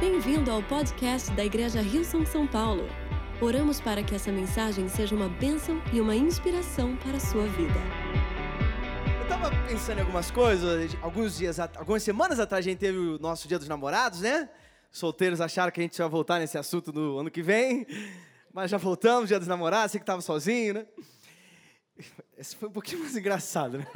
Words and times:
Bem-vindo 0.00 0.50
ao 0.50 0.62
podcast 0.62 1.30
da 1.32 1.44
Igreja 1.44 1.82
Rio 1.82 2.02
São 2.06 2.24
São 2.24 2.46
Paulo. 2.46 2.88
Oramos 3.38 3.82
para 3.82 4.02
que 4.02 4.14
essa 4.14 4.32
mensagem 4.32 4.88
seja 4.88 5.14
uma 5.14 5.28
bênção 5.28 5.78
e 5.92 6.00
uma 6.00 6.16
inspiração 6.16 6.96
para 6.96 7.18
a 7.18 7.20
sua 7.20 7.46
vida. 7.48 7.74
Eu 9.20 9.28
tava 9.28 9.50
pensando 9.68 9.98
em 9.98 10.00
algumas 10.00 10.30
coisas, 10.30 10.96
alguns 11.02 11.36
dias, 11.36 11.60
algumas 11.60 12.02
semanas 12.02 12.40
atrás 12.40 12.64
a 12.64 12.68
gente 12.70 12.78
teve 12.78 12.96
o 12.96 13.18
nosso 13.18 13.46
Dia 13.46 13.58
dos 13.58 13.68
Namorados, 13.68 14.22
né? 14.22 14.48
Solteiros 14.90 15.38
acharam 15.38 15.70
que 15.70 15.80
a 15.80 15.82
gente 15.82 15.98
ia 15.98 16.08
voltar 16.08 16.38
nesse 16.38 16.56
assunto 16.56 16.94
no 16.94 17.18
ano 17.18 17.30
que 17.30 17.42
vem, 17.42 17.86
mas 18.54 18.70
já 18.70 18.78
voltamos, 18.78 19.28
Dia 19.28 19.38
dos 19.38 19.48
Namorados, 19.48 19.92
você 19.92 19.98
que 19.98 20.06
tava 20.06 20.22
sozinho, 20.22 20.72
né? 20.72 20.86
Esse 22.38 22.56
foi 22.56 22.70
um 22.70 22.72
pouquinho 22.72 23.00
mais 23.00 23.14
engraçado, 23.18 23.76
né? 23.76 23.86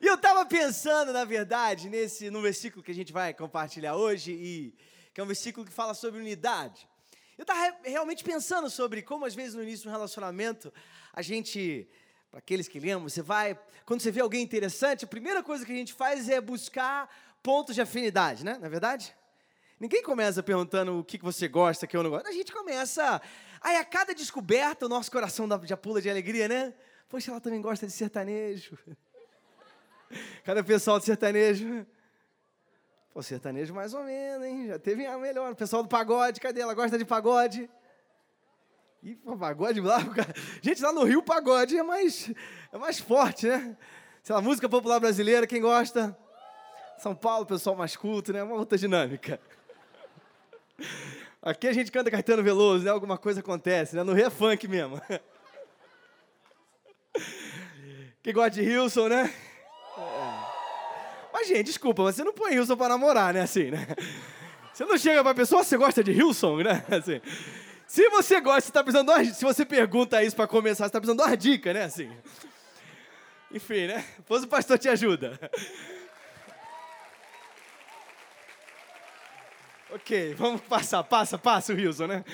E 0.00 0.06
eu 0.06 0.16
tava 0.16 0.46
pensando, 0.46 1.12
na 1.12 1.24
verdade, 1.24 1.88
nesse 1.88 2.30
no 2.30 2.40
versículo 2.40 2.84
que 2.84 2.92
a 2.92 2.94
gente 2.94 3.12
vai 3.12 3.34
compartilhar 3.34 3.96
hoje 3.96 4.30
e 4.30 4.74
que 5.18 5.20
é 5.20 5.24
um 5.24 5.26
versículo 5.26 5.66
que 5.66 5.72
fala 5.72 5.94
sobre 5.94 6.20
unidade. 6.20 6.88
Eu 7.36 7.44
tava 7.44 7.60
re- 7.60 7.90
realmente 7.90 8.22
pensando 8.22 8.70
sobre 8.70 9.02
como 9.02 9.24
às 9.24 9.34
vezes 9.34 9.52
no 9.52 9.64
início 9.64 9.82
de 9.82 9.88
um 9.88 9.90
relacionamento 9.90 10.72
a 11.12 11.20
gente 11.22 11.88
para 12.30 12.38
aqueles 12.38 12.68
que 12.68 12.78
lembram, 12.78 13.08
você 13.08 13.20
vai, 13.20 13.58
quando 13.84 14.00
você 14.00 14.12
vê 14.12 14.20
alguém 14.20 14.44
interessante, 14.44 15.04
a 15.04 15.08
primeira 15.08 15.42
coisa 15.42 15.66
que 15.66 15.72
a 15.72 15.74
gente 15.74 15.92
faz 15.92 16.28
é 16.28 16.40
buscar 16.40 17.10
pontos 17.42 17.74
de 17.74 17.80
afinidade, 17.80 18.44
né? 18.44 18.58
Não 18.60 18.66
é 18.66 18.68
verdade? 18.68 19.12
Ninguém 19.80 20.04
começa 20.04 20.40
perguntando 20.40 21.00
o 21.00 21.02
que 21.02 21.18
você 21.18 21.48
gosta, 21.48 21.84
o 21.84 21.88
que 21.88 21.96
eu 21.96 22.04
não 22.04 22.10
gosto. 22.10 22.28
A 22.28 22.32
gente 22.32 22.52
começa. 22.52 23.20
Aí 23.60 23.74
a 23.74 23.84
cada 23.84 24.14
descoberta, 24.14 24.86
o 24.86 24.88
nosso 24.88 25.10
coração 25.10 25.48
já 25.64 25.76
pula 25.76 26.00
de 26.00 26.08
alegria, 26.08 26.46
né? 26.46 26.72
Poxa, 27.08 27.32
ela 27.32 27.40
também 27.40 27.60
gosta 27.60 27.88
de 27.88 27.92
sertanejo. 27.92 28.78
Cada 30.44 30.62
pessoal 30.62 31.00
de 31.00 31.06
sertanejo. 31.06 31.84
Pô, 33.18 33.22
sertanejo 33.22 33.74
mais 33.74 33.92
ou 33.94 34.04
menos, 34.04 34.46
hein? 34.46 34.68
Já 34.68 34.78
teve 34.78 35.04
a 35.04 35.18
melhor. 35.18 35.50
O 35.50 35.56
pessoal 35.56 35.82
do 35.82 35.88
pagode, 35.88 36.40
cadê? 36.40 36.60
Ela 36.60 36.72
gosta 36.72 36.96
de 36.96 37.04
pagode. 37.04 37.68
Pô, 39.24 39.36
pagode 39.36 39.80
lá. 39.80 39.98
cara. 40.14 40.32
Gente, 40.62 40.80
lá 40.80 40.92
no 40.92 41.02
Rio, 41.02 41.20
pagode 41.20 41.76
é 41.76 41.82
mais, 41.82 42.32
é 42.72 42.78
mais 42.78 43.00
forte, 43.00 43.48
né? 43.48 43.76
Sei 44.22 44.32
lá, 44.32 44.40
música 44.40 44.68
popular 44.68 45.00
brasileira, 45.00 45.48
quem 45.48 45.60
gosta? 45.60 46.16
São 46.98 47.12
Paulo, 47.12 47.44
pessoal 47.44 47.74
mais 47.74 47.96
culto, 47.96 48.32
né? 48.32 48.40
Uma 48.40 48.54
outra 48.54 48.78
dinâmica. 48.78 49.40
Aqui 51.42 51.66
a 51.66 51.72
gente 51.72 51.90
canta 51.90 52.12
Caetano 52.12 52.44
Veloso, 52.44 52.84
né? 52.84 52.90
Alguma 52.92 53.18
coisa 53.18 53.40
acontece, 53.40 53.96
né? 53.96 54.04
No 54.04 54.12
Rio 54.12 54.26
é 54.26 54.30
funk 54.30 54.68
mesmo. 54.68 55.02
Quem 58.22 58.32
gosta 58.32 58.50
de 58.50 58.62
Hilson, 58.62 59.08
né? 59.08 59.34
Mas, 61.38 61.46
gente, 61.46 61.66
desculpa, 61.66 62.02
você 62.02 62.24
não 62.24 62.32
põe 62.32 62.52
Hilson 62.54 62.76
pra 62.76 62.88
namorar, 62.88 63.32
né? 63.32 63.42
Assim, 63.42 63.70
né? 63.70 63.86
Você 64.74 64.84
não 64.84 64.98
chega 64.98 65.22
pra 65.22 65.32
pessoa, 65.32 65.62
você 65.62 65.76
gosta 65.76 66.02
de 66.02 66.10
Hilson, 66.10 66.56
né? 66.64 66.84
Assim. 66.90 67.20
Se 67.86 68.08
você 68.10 68.40
gosta, 68.40 68.62
você 68.62 68.72
tá 68.72 68.82
precisando 68.82 69.06
de 69.06 69.12
umas- 69.12 69.36
Se 69.36 69.44
você 69.44 69.64
pergunta 69.64 70.20
isso 70.20 70.34
pra 70.34 70.48
começar, 70.48 70.86
você 70.86 70.90
tá 70.90 71.00
precisando 71.00 71.18
de 71.22 71.30
uma 71.30 71.36
dica, 71.36 71.72
né? 71.72 71.84
Assim. 71.84 72.10
Enfim, 73.52 73.86
né? 73.86 74.04
Depois 74.16 74.42
o 74.42 74.48
pastor 74.48 74.78
te 74.80 74.88
ajuda. 74.88 75.38
Ok, 79.92 80.34
vamos 80.34 80.60
passar, 80.62 81.04
passa, 81.04 81.38
passa 81.38 81.72
o 81.72 81.76
Wilson, 81.76 82.08
né? 82.08 82.24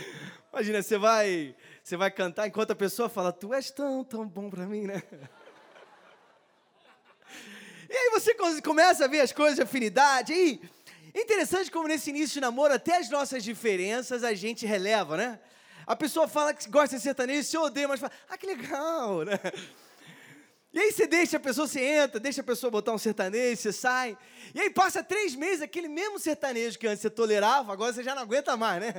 Imagina, 0.51 0.81
você 0.83 0.97
vai, 0.97 1.55
você 1.83 1.95
vai 1.95 2.11
cantar 2.11 2.47
enquanto 2.49 2.71
a 2.71 2.75
pessoa 2.75 3.11
fala, 3.11 3.31
tu 3.33 3.53
és 3.53 3.71
tão, 3.71 4.03
tão 4.03 4.27
bom 4.27 4.49
pra 4.49 4.65
mim, 4.67 4.87
né? 4.87 5.03
E 7.95 7.97
aí 7.97 8.11
você 8.11 8.34
co- 8.34 8.61
começa 8.61 9.05
a 9.05 9.06
ver 9.09 9.20
as 9.20 9.31
coisas 9.31 9.55
de 9.55 9.62
afinidade, 9.62 10.33
e 10.33 10.61
é 11.14 11.20
interessante 11.20 11.70
como 11.70 11.87
nesse 11.87 12.11
início 12.11 12.34
de 12.34 12.41
namoro, 12.41 12.75
até 12.75 12.97
as 12.97 13.09
nossas 13.09 13.45
diferenças 13.45 14.25
a 14.25 14.34
gente 14.34 14.67
releva, 14.67 15.17
né? 15.17 15.39
A 15.86 15.95
pessoa 15.95 16.27
fala 16.27 16.53
que 16.53 16.69
gosta 16.69 16.97
de 16.97 17.03
sertanejo, 17.03 17.45
você 17.48 17.56
odeia, 17.56 17.86
mas 17.86 18.01
fala, 18.01 18.11
ah, 18.29 18.36
que 18.36 18.46
legal, 18.48 19.23
né? 19.24 19.39
E 20.73 20.80
aí 20.80 20.91
você 20.91 21.07
deixa 21.07 21.36
a 21.36 21.41
pessoa, 21.41 21.69
você 21.69 21.80
entra, 21.80 22.19
deixa 22.19 22.41
a 22.41 22.45
pessoa 22.45 22.69
botar 22.69 22.91
um 22.92 22.98
sertanejo, 22.98 23.63
você 23.63 23.73
sai. 23.73 24.19
E 24.52 24.61
aí 24.61 24.70
passa 24.70 25.05
três 25.05 25.36
meses, 25.36 25.63
aquele 25.63 25.86
mesmo 25.86 26.19
sertanejo 26.19 26.77
que 26.77 26.89
antes 26.89 27.01
você 27.01 27.11
tolerava, 27.11 27.73
agora 27.73 27.92
você 27.92 28.02
já 28.02 28.13
não 28.13 28.23
aguenta 28.23 28.57
mais, 28.57 28.80
né? 28.80 28.95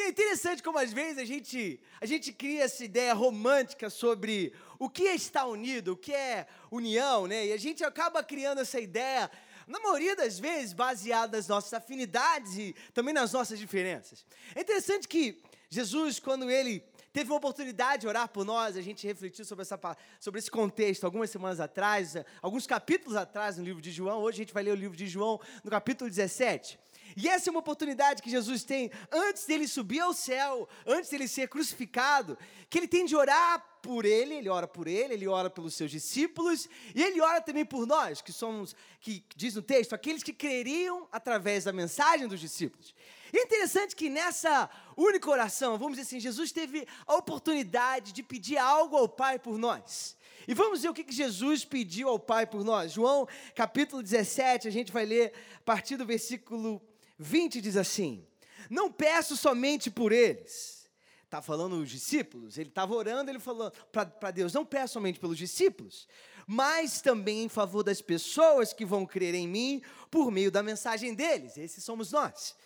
E 0.00 0.04
é 0.04 0.08
interessante 0.08 0.62
como 0.62 0.78
às 0.78 0.94
vezes 0.94 1.18
a 1.18 1.26
gente, 1.26 1.78
a 2.00 2.06
gente 2.06 2.32
cria 2.32 2.64
essa 2.64 2.82
ideia 2.82 3.12
romântica 3.12 3.90
sobre 3.90 4.50
o 4.78 4.88
que 4.88 5.06
é 5.06 5.14
estar 5.14 5.44
unido, 5.44 5.92
o 5.92 5.96
que 5.96 6.14
é 6.14 6.46
união, 6.70 7.26
né? 7.26 7.48
E 7.48 7.52
a 7.52 7.58
gente 7.58 7.84
acaba 7.84 8.24
criando 8.24 8.62
essa 8.62 8.80
ideia, 8.80 9.30
na 9.66 9.78
maioria 9.78 10.16
das 10.16 10.38
vezes, 10.38 10.72
baseada 10.72 11.36
nas 11.36 11.48
nossas 11.48 11.74
afinidades 11.74 12.56
e 12.56 12.74
também 12.94 13.12
nas 13.12 13.34
nossas 13.34 13.58
diferenças. 13.58 14.24
É 14.54 14.62
interessante 14.62 15.06
que 15.06 15.42
Jesus, 15.68 16.18
quando 16.18 16.50
ele 16.50 16.82
teve 17.12 17.30
uma 17.30 17.36
oportunidade 17.36 18.00
de 18.00 18.08
orar 18.08 18.30
por 18.30 18.42
nós, 18.42 18.78
a 18.78 18.80
gente 18.80 19.06
refletiu 19.06 19.44
sobre, 19.44 19.62
essa, 19.62 19.78
sobre 20.18 20.38
esse 20.38 20.50
contexto 20.50 21.04
algumas 21.04 21.28
semanas 21.28 21.60
atrás, 21.60 22.14
alguns 22.40 22.66
capítulos 22.66 23.16
atrás 23.18 23.58
no 23.58 23.64
livro 23.64 23.82
de 23.82 23.92
João. 23.92 24.22
Hoje 24.22 24.36
a 24.36 24.42
gente 24.44 24.54
vai 24.54 24.62
ler 24.62 24.70
o 24.70 24.76
livro 24.76 24.96
de 24.96 25.06
João 25.06 25.38
no 25.62 25.70
capítulo 25.70 26.08
17. 26.08 26.78
E 27.16 27.28
essa 27.28 27.48
é 27.48 27.50
uma 27.50 27.60
oportunidade 27.60 28.22
que 28.22 28.30
Jesus 28.30 28.64
tem 28.64 28.90
antes 29.10 29.46
dele 29.46 29.66
subir 29.66 30.00
ao 30.00 30.12
céu, 30.12 30.68
antes 30.86 31.10
dele 31.10 31.28
ser 31.28 31.48
crucificado, 31.48 32.38
que 32.68 32.78
ele 32.78 32.88
tem 32.88 33.04
de 33.04 33.16
orar 33.16 33.64
por 33.82 34.04
ele, 34.04 34.34
ele 34.34 34.48
ora 34.48 34.68
por 34.68 34.86
ele, 34.86 35.14
ele 35.14 35.26
ora 35.26 35.48
pelos 35.48 35.74
seus 35.74 35.90
discípulos, 35.90 36.68
e 36.94 37.02
ele 37.02 37.20
ora 37.20 37.40
também 37.40 37.64
por 37.64 37.86
nós, 37.86 38.20
que 38.20 38.32
somos, 38.32 38.74
que 39.00 39.24
diz 39.34 39.54
no 39.54 39.62
texto, 39.62 39.94
aqueles 39.94 40.22
que 40.22 40.32
creriam 40.32 41.08
através 41.10 41.64
da 41.64 41.72
mensagem 41.72 42.28
dos 42.28 42.40
discípulos. 42.40 42.94
E 43.32 43.38
é 43.38 43.42
interessante 43.42 43.94
que 43.94 44.10
nessa 44.10 44.68
única 44.96 45.30
oração, 45.30 45.78
vamos 45.78 45.96
dizer 45.96 46.02
assim, 46.02 46.20
Jesus 46.20 46.52
teve 46.52 46.86
a 47.06 47.14
oportunidade 47.14 48.12
de 48.12 48.22
pedir 48.22 48.58
algo 48.58 48.96
ao 48.96 49.08
Pai 49.08 49.38
por 49.38 49.56
nós. 49.56 50.16
E 50.48 50.54
vamos 50.54 50.82
ver 50.82 50.88
o 50.88 50.94
que 50.94 51.04
Jesus 51.10 51.64
pediu 51.64 52.08
ao 52.08 52.18
Pai 52.18 52.46
por 52.46 52.64
nós. 52.64 52.92
João 52.92 53.28
capítulo 53.54 54.02
17, 54.02 54.66
a 54.66 54.70
gente 54.70 54.90
vai 54.90 55.04
ler 55.04 55.32
a 55.56 55.60
partir 55.60 55.96
do 55.96 56.04
versículo 56.04 56.82
20, 57.20 57.60
diz 57.60 57.76
assim: 57.76 58.26
Não 58.68 58.90
peço 58.90 59.36
somente 59.36 59.90
por 59.90 60.10
eles. 60.10 60.88
Está 61.24 61.40
falando 61.40 61.76
os 61.76 61.88
discípulos, 61.88 62.58
ele 62.58 62.70
estava 62.70 62.92
orando, 62.92 63.30
ele 63.30 63.38
falou 63.38 63.70
para 63.92 64.30
Deus: 64.32 64.52
Não 64.52 64.64
peço 64.64 64.94
somente 64.94 65.20
pelos 65.20 65.38
discípulos, 65.38 66.08
mas 66.46 67.00
também 67.00 67.44
em 67.44 67.48
favor 67.48 67.84
das 67.84 68.00
pessoas 68.00 68.72
que 68.72 68.84
vão 68.84 69.06
crer 69.06 69.34
em 69.34 69.46
mim 69.46 69.82
por 70.10 70.32
meio 70.32 70.50
da 70.50 70.62
mensagem 70.62 71.14
deles. 71.14 71.56
Esses 71.56 71.84
somos 71.84 72.10
nós. 72.10 72.56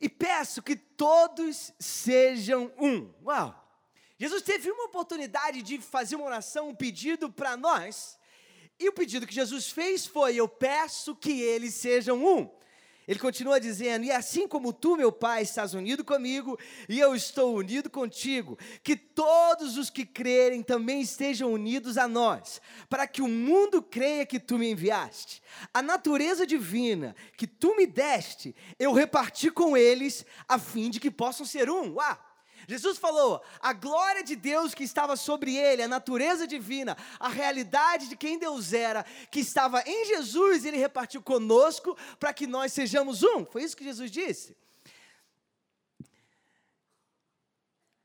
E 0.00 0.08
peço 0.08 0.62
que 0.62 0.74
todos 0.74 1.72
sejam 1.78 2.72
um. 2.76 3.12
Uau! 3.22 3.58
Jesus 4.18 4.42
teve 4.42 4.70
uma 4.70 4.84
oportunidade 4.84 5.62
de 5.62 5.78
fazer 5.78 6.16
uma 6.16 6.24
oração, 6.24 6.70
um 6.70 6.74
pedido 6.74 7.30
para 7.30 7.56
nós. 7.56 8.18
E 8.78 8.88
o 8.88 8.92
pedido 8.92 9.26
que 9.26 9.34
Jesus 9.34 9.70
fez 9.70 10.06
foi: 10.06 10.34
Eu 10.34 10.48
peço 10.48 11.14
que 11.14 11.40
eles 11.40 11.74
sejam 11.74 12.24
um. 12.24 12.61
Ele 13.06 13.18
continua 13.18 13.60
dizendo: 13.60 14.04
E 14.04 14.12
assim 14.12 14.46
como 14.46 14.72
tu, 14.72 14.96
meu 14.96 15.10
Pai, 15.10 15.42
estás 15.42 15.74
unido 15.74 16.04
comigo, 16.04 16.58
e 16.88 16.98
eu 17.00 17.14
estou 17.14 17.56
unido 17.56 17.90
contigo, 17.90 18.58
que 18.82 18.96
todos 18.96 19.76
os 19.76 19.90
que 19.90 20.06
crerem 20.06 20.62
também 20.62 21.00
estejam 21.00 21.52
unidos 21.52 21.98
a 21.98 22.06
nós, 22.06 22.60
para 22.88 23.06
que 23.06 23.20
o 23.20 23.28
mundo 23.28 23.82
creia 23.82 24.24
que 24.24 24.38
tu 24.38 24.58
me 24.58 24.70
enviaste. 24.70 25.42
A 25.74 25.82
natureza 25.82 26.46
divina 26.46 27.14
que 27.36 27.46
tu 27.46 27.76
me 27.76 27.86
deste, 27.86 28.54
eu 28.78 28.92
reparti 28.92 29.50
com 29.50 29.76
eles, 29.76 30.24
a 30.48 30.58
fim 30.58 30.90
de 30.90 31.00
que 31.00 31.10
possam 31.10 31.44
ser 31.44 31.68
um. 31.68 31.94
Uau! 31.94 32.31
Jesus 32.72 32.96
falou: 32.96 33.42
a 33.60 33.74
glória 33.74 34.24
de 34.24 34.34
Deus 34.34 34.74
que 34.74 34.82
estava 34.82 35.14
sobre 35.14 35.54
ele, 35.56 35.82
a 35.82 35.88
natureza 35.88 36.46
divina, 36.46 36.96
a 37.20 37.28
realidade 37.28 38.08
de 38.08 38.16
quem 38.16 38.38
Deus 38.38 38.72
era, 38.72 39.04
que 39.30 39.40
estava 39.40 39.82
em 39.86 40.06
Jesus, 40.06 40.64
ele 40.64 40.78
repartiu 40.78 41.20
conosco 41.20 41.94
para 42.18 42.32
que 42.32 42.46
nós 42.46 42.72
sejamos 42.72 43.22
um. 43.22 43.44
Foi 43.44 43.62
isso 43.62 43.76
que 43.76 43.84
Jesus 43.84 44.10
disse. 44.10 44.56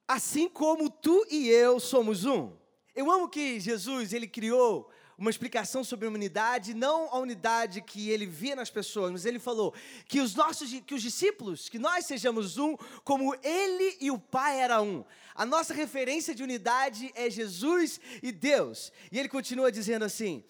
Assim 0.06 0.50
como 0.50 0.90
tu 0.90 1.26
e 1.30 1.48
eu 1.48 1.80
somos 1.80 2.26
um. 2.26 2.56
Eu 2.94 3.10
amo 3.10 3.30
que 3.30 3.62
Jesus, 3.62 4.12
ele 4.12 4.28
criou 4.28 4.90
uma 5.18 5.30
explicação 5.30 5.84
sobre 5.84 6.08
a 6.08 6.12
unidade, 6.12 6.74
não 6.74 7.10
a 7.12 7.18
unidade 7.18 7.82
que 7.82 8.10
ele 8.10 8.26
via 8.26 8.56
nas 8.56 8.70
pessoas, 8.70 9.12
mas 9.12 9.26
ele 9.26 9.40
falou 9.40 9.74
que 10.08 10.22
os 10.22 10.36
nossos, 10.36 10.72
que 10.82 10.94
os 10.94 11.02
discípulos, 11.02 11.68
que 11.68 11.80
nós 11.80 12.06
sejamos 12.06 12.58
um, 12.58 12.78
como 13.04 13.36
ele 13.44 13.98
e 14.00 14.12
o 14.12 14.20
Pai 14.20 14.60
era 14.60 14.82
um. 14.82 15.04
A 15.34 15.46
nossa 15.46 15.74
referência 15.74 16.36
de 16.36 16.44
unidade 16.44 17.12
é 17.16 17.30
Jesus 17.30 18.00
e 18.22 18.32
Deus. 18.32 18.92
E 19.12 19.18
ele 19.18 19.28
continua 19.28 19.72
dizendo 19.72 20.06
assim: 20.06 20.44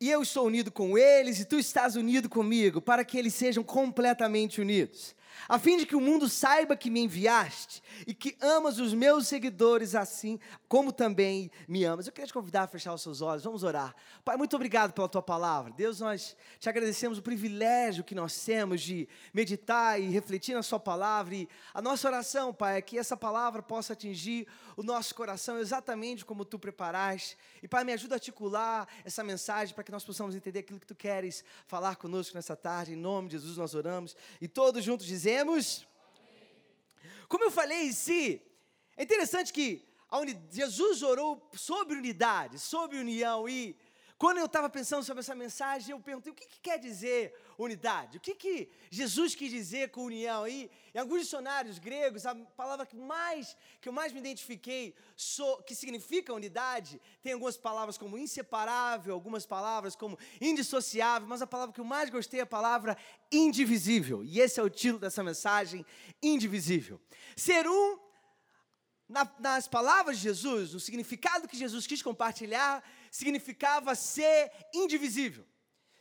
e 0.00 0.10
eu 0.10 0.22
estou 0.22 0.46
unido 0.46 0.70
com 0.70 0.96
eles, 0.96 1.40
e 1.40 1.44
tu 1.44 1.58
estás 1.58 1.94
unido 1.94 2.28
comigo, 2.28 2.80
para 2.80 3.04
que 3.04 3.18
eles 3.18 3.34
sejam 3.34 3.62
completamente 3.62 4.60
unidos. 4.60 5.14
A 5.48 5.58
fim 5.58 5.76
de 5.76 5.86
que 5.86 5.96
o 5.96 6.00
mundo 6.00 6.28
saiba 6.28 6.76
que 6.76 6.90
me 6.90 7.00
enviaste 7.00 7.82
e 8.06 8.14
que 8.14 8.36
amas 8.40 8.78
os 8.78 8.92
meus 8.92 9.26
seguidores 9.26 9.94
assim 9.94 10.38
como 10.68 10.92
também 10.92 11.50
me 11.68 11.84
amas. 11.84 12.06
Eu 12.06 12.12
queria 12.12 12.26
te 12.26 12.32
convidar 12.32 12.62
a 12.62 12.66
fechar 12.66 12.92
os 12.92 13.02
seus 13.02 13.20
olhos, 13.20 13.44
vamos 13.44 13.62
orar. 13.62 13.94
Pai, 14.24 14.36
muito 14.36 14.54
obrigado 14.56 14.92
pela 14.92 15.08
tua 15.08 15.22
palavra. 15.22 15.72
Deus, 15.72 16.00
nós 16.00 16.36
te 16.58 16.68
agradecemos 16.68 17.18
o 17.18 17.22
privilégio 17.22 18.04
que 18.04 18.14
nós 18.14 18.44
temos 18.44 18.80
de 18.80 19.08
meditar 19.32 20.00
e 20.00 20.08
refletir 20.10 20.54
na 20.54 20.62
sua 20.62 20.80
palavra. 20.80 21.34
E 21.34 21.48
a 21.72 21.80
nossa 21.80 22.08
oração, 22.08 22.52
Pai, 22.52 22.78
é 22.78 22.82
que 22.82 22.98
essa 22.98 23.16
palavra 23.16 23.62
possa 23.62 23.92
atingir 23.92 24.46
o 24.76 24.82
nosso 24.82 25.14
coração 25.14 25.58
exatamente 25.58 26.24
como 26.24 26.44
tu 26.44 26.58
preparaste. 26.58 27.36
E, 27.62 27.68
Pai, 27.68 27.84
me 27.84 27.92
ajuda 27.92 28.14
a 28.14 28.16
articular 28.16 28.88
essa 29.04 29.22
mensagem 29.22 29.74
para 29.74 29.84
que 29.84 29.92
nós 29.92 30.04
possamos 30.04 30.34
entender 30.34 30.60
aquilo 30.60 30.80
que 30.80 30.86
tu 30.86 30.94
queres 30.94 31.44
falar 31.66 31.96
conosco 31.96 32.36
nessa 32.36 32.56
tarde. 32.56 32.92
Em 32.92 32.96
nome 32.96 33.28
de 33.28 33.36
Jesus 33.36 33.56
nós 33.56 33.74
oramos. 33.74 34.16
E 34.40 34.48
todos 34.48 34.84
juntos 34.84 35.06
dizemos. 35.06 35.19
Como 37.28 37.44
eu 37.44 37.50
falei, 37.50 37.92
se 37.92 38.42
é 38.96 39.02
interessante 39.02 39.52
que 39.52 39.86
Jesus 40.50 41.02
orou 41.02 41.48
sobre 41.54 41.96
unidade, 41.96 42.58
sobre 42.58 42.98
união 42.98 43.48
e 43.48 43.76
quando 44.20 44.36
eu 44.36 44.44
estava 44.44 44.68
pensando 44.68 45.02
sobre 45.02 45.22
essa 45.22 45.34
mensagem, 45.34 45.92
eu 45.92 45.98
perguntei 45.98 46.30
o 46.30 46.34
que, 46.34 46.46
que 46.46 46.60
quer 46.60 46.78
dizer 46.78 47.34
unidade? 47.56 48.18
O 48.18 48.20
que, 48.20 48.34
que 48.34 48.68
Jesus 48.90 49.34
quis 49.34 49.50
dizer 49.50 49.88
com 49.92 50.04
união? 50.04 50.46
E 50.46 50.70
em 50.94 50.98
alguns 50.98 51.22
dicionários 51.22 51.78
gregos, 51.78 52.26
a 52.26 52.34
palavra 52.34 52.84
que, 52.84 52.98
mais, 52.98 53.56
que 53.80 53.88
eu 53.88 53.94
mais 53.94 54.12
me 54.12 54.18
identifiquei, 54.18 54.94
so, 55.16 55.62
que 55.62 55.74
significa 55.74 56.34
unidade, 56.34 57.00
tem 57.22 57.32
algumas 57.32 57.56
palavras 57.56 57.96
como 57.96 58.18
inseparável, 58.18 59.14
algumas 59.14 59.46
palavras 59.46 59.96
como 59.96 60.18
indissociável, 60.38 61.26
mas 61.26 61.40
a 61.40 61.46
palavra 61.46 61.72
que 61.72 61.80
eu 61.80 61.84
mais 61.86 62.10
gostei 62.10 62.40
é 62.40 62.42
a 62.42 62.46
palavra 62.46 62.98
indivisível. 63.32 64.22
E 64.22 64.38
esse 64.38 64.60
é 64.60 64.62
o 64.62 64.68
título 64.68 65.00
dessa 65.00 65.24
mensagem: 65.24 65.82
indivisível. 66.22 67.00
Ser 67.34 67.66
um 67.66 67.98
na, 69.08 69.28
nas 69.40 69.66
palavras 69.66 70.18
de 70.18 70.24
Jesus, 70.24 70.74
o 70.74 70.78
significado 70.78 71.48
que 71.48 71.56
Jesus 71.56 71.86
quis 71.86 72.02
compartilhar, 72.02 72.84
significava 73.10 73.94
ser 73.94 74.52
indivisível, 74.72 75.44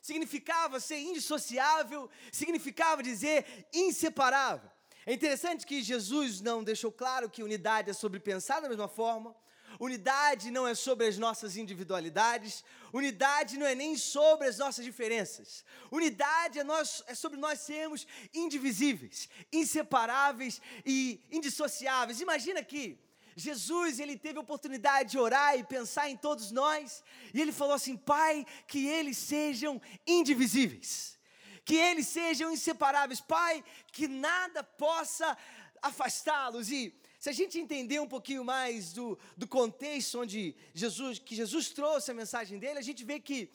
significava 0.01 0.79
ser 0.79 1.00
indissociável, 1.00 2.09
significava 2.31 3.01
dizer 3.01 3.67
inseparável. 3.73 4.69
É 5.06 5.13
interessante 5.13 5.65
que 5.65 5.81
Jesus 5.81 6.39
não 6.41 6.63
deixou 6.63 6.91
claro 6.91 7.29
que 7.29 7.41
unidade 7.41 7.89
é 7.89 7.94
sobre 7.94 8.19
pensar 8.19 8.59
da 8.59 8.69
mesma 8.69 8.88
forma, 8.88 9.35
unidade 9.79 10.51
não 10.51 10.67
é 10.67 10.75
sobre 10.75 11.07
as 11.07 11.17
nossas 11.17 11.57
individualidades, 11.57 12.63
unidade 12.94 13.57
não 13.57 13.65
é 13.65 13.73
nem 13.73 13.97
sobre 13.97 14.47
as 14.47 14.57
nossas 14.57 14.85
diferenças. 14.85 15.65
Unidade 15.91 16.59
é, 16.59 16.63
nós, 16.63 17.03
é 17.07 17.15
sobre 17.15 17.39
nós 17.39 17.59
sermos 17.59 18.06
indivisíveis, 18.33 19.29
inseparáveis 19.51 20.61
e 20.85 21.21
indissociáveis. 21.31 22.21
Imagina 22.21 22.63
que 22.63 23.00
Jesus, 23.36 24.00
ele 24.00 24.18
teve 24.18 24.38
a 24.38 24.42
oportunidade 24.42 25.12
de 25.12 25.18
orar 25.18 25.58
e 25.58 25.64
pensar 25.64 26.10
em 26.10 26.18
todos 26.18 26.52
nós, 26.52 27.04
e 27.34 27.42
ele 27.42 27.52
falou 27.52 27.74
assim: 27.74 27.96
Pai, 27.96 28.46
que 28.68 28.88
eles 28.88 29.18
sejam 29.18 29.81
indivisíveis, 30.06 31.18
que 31.64 31.76
eles 31.76 32.08
sejam 32.08 32.52
inseparáveis, 32.52 33.22
Pai, 33.22 33.64
que 33.92 34.08
nada 34.08 34.64
possa 34.64 35.38
afastá-los. 35.81 36.70
E 36.70 36.94
se 37.20 37.30
a 37.30 37.34
gente 37.34 37.60
entender 37.60 38.00
um 38.00 38.08
pouquinho 38.08 38.44
mais 38.44 38.94
do, 38.94 39.18
do 39.36 39.48
contexto 39.48 40.22
onde 40.22 40.56
Jesus, 40.74 41.20
que 41.20 41.36
Jesus 41.36 41.70
trouxe 41.70 42.12
a 42.12 42.14
mensagem 42.14 42.58
dele, 42.58 42.80
a 42.80 42.84
gente 42.84 43.04
vê 43.04 43.20
que 43.20 43.52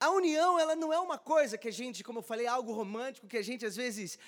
a 0.00 0.10
união, 0.10 0.58
ela 0.58 0.74
não 0.74 0.92
é 0.92 0.98
uma 0.98 1.18
coisa 1.18 1.56
que 1.56 1.68
a 1.68 1.72
gente, 1.72 2.02
como 2.02 2.18
eu 2.18 2.22
falei, 2.22 2.46
algo 2.46 2.72
romântico, 2.72 3.26
que 3.26 3.36
a 3.36 3.42
gente 3.42 3.64
às 3.64 3.76
vezes 3.76 4.18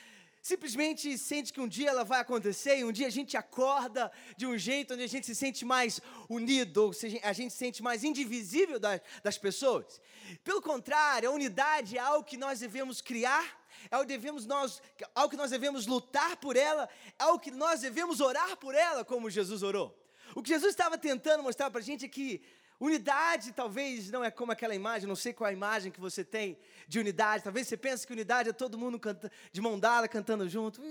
simplesmente 0.46 1.18
sente 1.18 1.52
que 1.52 1.60
um 1.60 1.66
dia 1.66 1.90
ela 1.90 2.04
vai 2.04 2.20
acontecer 2.20 2.78
e 2.78 2.84
um 2.84 2.92
dia 2.92 3.08
a 3.08 3.10
gente 3.10 3.36
acorda 3.36 4.12
de 4.36 4.46
um 4.46 4.56
jeito 4.56 4.94
onde 4.94 5.02
a 5.02 5.08
gente 5.08 5.26
se 5.26 5.34
sente 5.34 5.64
mais 5.64 6.00
unido, 6.28 6.84
ou 6.84 6.92
seja, 6.92 7.18
a 7.24 7.32
gente 7.32 7.50
se 7.50 7.58
sente 7.58 7.82
mais 7.82 8.04
indivisível 8.04 8.78
das, 8.78 9.00
das 9.24 9.36
pessoas. 9.36 10.00
Pelo 10.44 10.62
contrário, 10.62 11.28
a 11.28 11.32
unidade 11.32 11.98
é 11.98 12.00
algo 12.00 12.24
que 12.24 12.36
nós 12.36 12.60
devemos 12.60 13.00
criar, 13.00 13.44
é 13.90 13.96
algo, 13.96 14.06
devemos 14.06 14.46
nós, 14.46 14.80
algo 15.16 15.30
que 15.30 15.36
nós 15.36 15.50
devemos 15.50 15.84
lutar 15.84 16.36
por 16.36 16.56
ela, 16.56 16.88
é 17.18 17.24
algo 17.24 17.40
que 17.40 17.50
nós 17.50 17.80
devemos 17.80 18.20
orar 18.20 18.56
por 18.56 18.72
ela, 18.72 19.04
como 19.04 19.28
Jesus 19.28 19.64
orou. 19.64 19.98
O 20.32 20.42
que 20.44 20.50
Jesus 20.50 20.70
estava 20.70 20.96
tentando 20.96 21.42
mostrar 21.42 21.72
para 21.72 21.80
a 21.80 21.84
gente 21.84 22.04
é 22.04 22.08
que 22.08 22.40
Unidade 22.78 23.52
talvez 23.52 24.10
não 24.10 24.22
é 24.22 24.30
como 24.30 24.52
aquela 24.52 24.74
imagem, 24.74 25.08
não 25.08 25.16
sei 25.16 25.32
qual 25.32 25.48
a 25.48 25.52
imagem 25.52 25.90
que 25.90 26.00
você 26.00 26.22
tem 26.22 26.58
de 26.86 26.98
unidade. 26.98 27.42
Talvez 27.42 27.66
você 27.66 27.76
pense 27.76 28.06
que 28.06 28.12
unidade 28.12 28.50
é 28.50 28.52
todo 28.52 28.76
mundo 28.76 28.98
canta, 28.98 29.32
de 29.50 29.60
mão 29.62 29.78
dada 29.78 30.06
cantando 30.06 30.46
junto. 30.46 30.82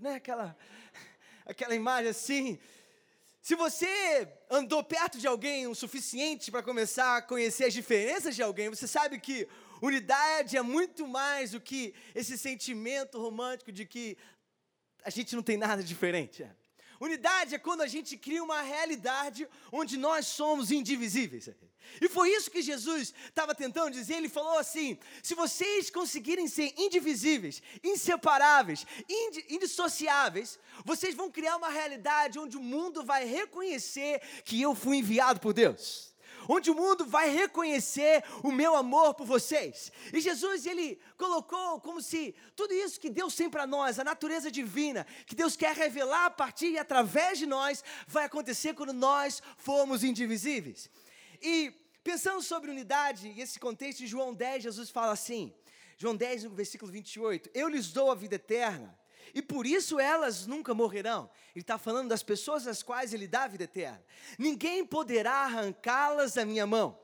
Né? 0.00 0.14
Aquela, 0.14 0.56
aquela 1.44 1.74
imagem 1.74 2.10
assim. 2.10 2.58
Se 3.42 3.54
você 3.54 4.28
andou 4.50 4.82
perto 4.82 5.18
de 5.18 5.26
alguém 5.26 5.66
o 5.66 5.74
suficiente 5.74 6.50
para 6.50 6.62
começar 6.62 7.16
a 7.16 7.22
conhecer 7.22 7.64
as 7.64 7.72
diferenças 7.72 8.34
de 8.34 8.42
alguém, 8.42 8.68
você 8.68 8.86
sabe 8.86 9.20
que 9.20 9.48
unidade 9.82 10.56
é 10.56 10.62
muito 10.62 11.06
mais 11.06 11.52
do 11.52 11.60
que 11.60 11.94
esse 12.14 12.38
sentimento 12.38 13.20
romântico 13.20 13.70
de 13.72 13.86
que 13.86 14.16
a 15.04 15.10
gente 15.10 15.34
não 15.36 15.42
tem 15.42 15.56
nada 15.56 15.82
diferente. 15.82 16.42
É. 16.42 16.65
Unidade 17.00 17.54
é 17.54 17.58
quando 17.58 17.82
a 17.82 17.86
gente 17.86 18.16
cria 18.16 18.42
uma 18.42 18.62
realidade 18.62 19.48
onde 19.70 19.96
nós 19.96 20.26
somos 20.26 20.70
indivisíveis. 20.70 21.48
E 22.00 22.08
foi 22.08 22.30
isso 22.30 22.50
que 22.50 22.62
Jesus 22.62 23.14
estava 23.28 23.54
tentando 23.54 23.92
dizer. 23.92 24.14
Ele 24.14 24.28
falou 24.28 24.58
assim: 24.58 24.98
se 25.22 25.34
vocês 25.34 25.90
conseguirem 25.90 26.48
ser 26.48 26.74
indivisíveis, 26.76 27.62
inseparáveis, 27.82 28.86
indissociáveis, 29.48 30.58
vocês 30.84 31.14
vão 31.14 31.30
criar 31.30 31.56
uma 31.56 31.68
realidade 31.68 32.38
onde 32.38 32.56
o 32.56 32.62
mundo 32.62 33.04
vai 33.04 33.24
reconhecer 33.24 34.20
que 34.44 34.60
eu 34.60 34.74
fui 34.74 34.96
enviado 34.98 35.40
por 35.40 35.52
Deus 35.52 36.15
onde 36.48 36.70
o 36.70 36.74
mundo 36.74 37.04
vai 37.04 37.30
reconhecer 37.30 38.22
o 38.42 38.52
meu 38.52 38.74
amor 38.74 39.14
por 39.14 39.26
vocês. 39.26 39.92
E 40.12 40.20
Jesus, 40.20 40.66
ele 40.66 40.98
colocou 41.16 41.80
como 41.80 42.00
se 42.00 42.34
tudo 42.54 42.72
isso 42.74 43.00
que 43.00 43.10
Deus 43.10 43.34
tem 43.34 43.48
para 43.48 43.66
nós, 43.66 43.98
a 43.98 44.04
natureza 44.04 44.50
divina, 44.50 45.06
que 45.26 45.34
Deus 45.34 45.56
quer 45.56 45.74
revelar 45.74 46.26
a 46.26 46.30
partir 46.30 46.70
e 46.72 46.78
através 46.78 47.38
de 47.38 47.46
nós, 47.46 47.82
vai 48.06 48.24
acontecer 48.24 48.74
quando 48.74 48.92
nós 48.92 49.42
formos 49.56 50.04
indivisíveis. 50.04 50.90
E 51.42 51.72
pensando 52.02 52.42
sobre 52.42 52.70
unidade 52.70 53.28
e 53.28 53.40
esse 53.40 53.58
contexto, 53.58 54.02
em 54.02 54.06
João 54.06 54.32
10, 54.32 54.62
Jesus 54.62 54.90
fala 54.90 55.12
assim, 55.12 55.52
João 55.98 56.14
10, 56.14 56.44
no 56.44 56.50
versículo 56.50 56.92
28, 56.92 57.50
eu 57.54 57.68
lhes 57.68 57.92
dou 57.92 58.10
a 58.10 58.14
vida 58.14 58.36
eterna 58.36 58.96
e 59.34 59.42
por 59.42 59.66
isso 59.66 59.98
elas 59.98 60.46
nunca 60.46 60.74
morrerão. 60.74 61.30
Ele 61.54 61.62
está 61.62 61.78
falando 61.78 62.08
das 62.08 62.22
pessoas 62.22 62.66
às 62.66 62.82
quais 62.82 63.14
ele 63.14 63.26
dá 63.26 63.44
a 63.44 63.48
vida 63.48 63.64
eterna. 63.64 64.02
Ninguém 64.38 64.84
poderá 64.84 65.32
arrancá-las 65.44 66.34
da 66.34 66.44
minha 66.44 66.66
mão. 66.66 66.98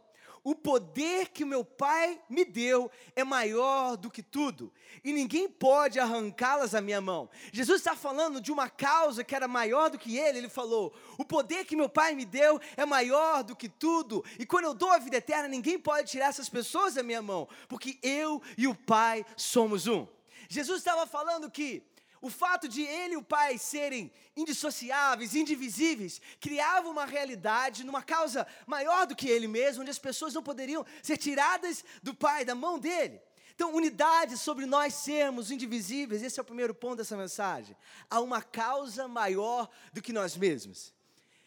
O 0.45 0.57
poder 0.57 1.29
que 1.29 1.45
meu 1.45 1.65
Pai 1.65 2.21
me 2.29 2.45
deu 2.45 2.91
é 3.15 3.23
maior 3.23 3.97
do 3.97 4.11
que 4.11 4.25
tudo, 4.25 4.73
e 5.05 5.13
ninguém 5.13 5.49
pode 5.49 6.01
arrancá-las 6.01 6.73
da 6.73 6.81
minha 6.81 7.01
mão. 7.01 7.31
Jesus 7.53 7.81
está 7.81 7.95
falando 7.95 8.41
de 8.41 8.51
uma 8.51 8.69
causa 8.69 9.23
que 9.23 9.37
era 9.37 9.47
maior 9.47 9.89
do 9.89 9.99
que 9.99 10.19
ele. 10.19 10.39
Ele 10.39 10.49
falou: 10.49 10.93
O 11.17 11.25
poder 11.25 11.65
que 11.65 11.77
meu 11.77 11.89
Pai 11.89 12.17
me 12.17 12.25
deu 12.25 12.61
é 12.77 12.85
maior 12.85 13.45
do 13.45 13.55
que 13.55 13.69
tudo, 13.69 14.25
e 14.37 14.45
quando 14.45 14.65
eu 14.65 14.75
dou 14.75 14.91
a 14.91 14.99
vida 14.99 15.19
eterna, 15.19 15.47
ninguém 15.47 15.79
pode 15.79 16.11
tirar 16.11 16.27
essas 16.27 16.49
pessoas 16.49 16.95
da 16.95 17.05
minha 17.05 17.23
mão, 17.23 17.49
porque 17.69 18.01
eu 18.03 18.43
e 18.59 18.67
o 18.67 18.75
Pai 18.75 19.25
somos 19.37 19.87
um. 19.87 20.09
Jesus 20.49 20.79
estava 20.79 21.07
falando 21.07 21.49
que 21.53 21.85
o 22.23 22.31
fato 22.31 22.69
de 22.69 22.83
ele 22.83 23.15
e 23.15 23.17
o 23.17 23.23
pai 23.23 23.59
serem 23.59 24.11
indissociáveis, 24.37 25.35
indivisíveis, 25.35 26.21
criava 26.41 26.89
uma 26.89 27.05
realidade 27.05 27.85
numa 27.85 28.01
causa 28.01 28.47
maior 28.65 29.07
do 29.09 29.17
que 29.17 29.29
ele 29.29 29.49
mesmo, 29.49 29.83
onde 29.83 29.91
as 29.91 29.99
pessoas 29.99 30.33
não 30.33 30.43
poderiam 30.43 30.87
ser 31.03 31.17
tiradas 31.17 31.85
do 32.01 32.15
pai, 32.15 32.45
da 32.45 32.55
mão 32.55 32.79
dele. 32.79 33.21
Então, 33.55 33.75
unidade 33.75 34.39
sobre 34.39 34.67
nós 34.67 34.95
sermos 34.95 35.51
indivisíveis, 35.51 36.23
esse 36.23 36.39
é 36.39 36.43
o 36.43 36.47
primeiro 36.47 36.73
ponto 36.73 36.97
dessa 36.97 37.17
mensagem. 37.17 37.77
Há 38.09 38.21
uma 38.21 38.41
causa 38.41 39.09
maior 39.09 39.69
do 39.93 40.01
que 40.01 40.13
nós 40.13 40.37
mesmos. 40.37 40.95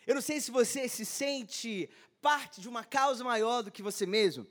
Eu 0.06 0.14
não 0.14 0.22
sei 0.22 0.40
se 0.42 0.52
você 0.52 0.90
se 0.90 1.06
sente 1.06 1.90
parte 2.22 2.60
de 2.60 2.68
uma 2.68 2.84
causa 2.84 3.24
maior 3.24 3.64
do 3.64 3.72
que 3.72 3.82
você 3.82 4.06
mesmo. 4.06 4.46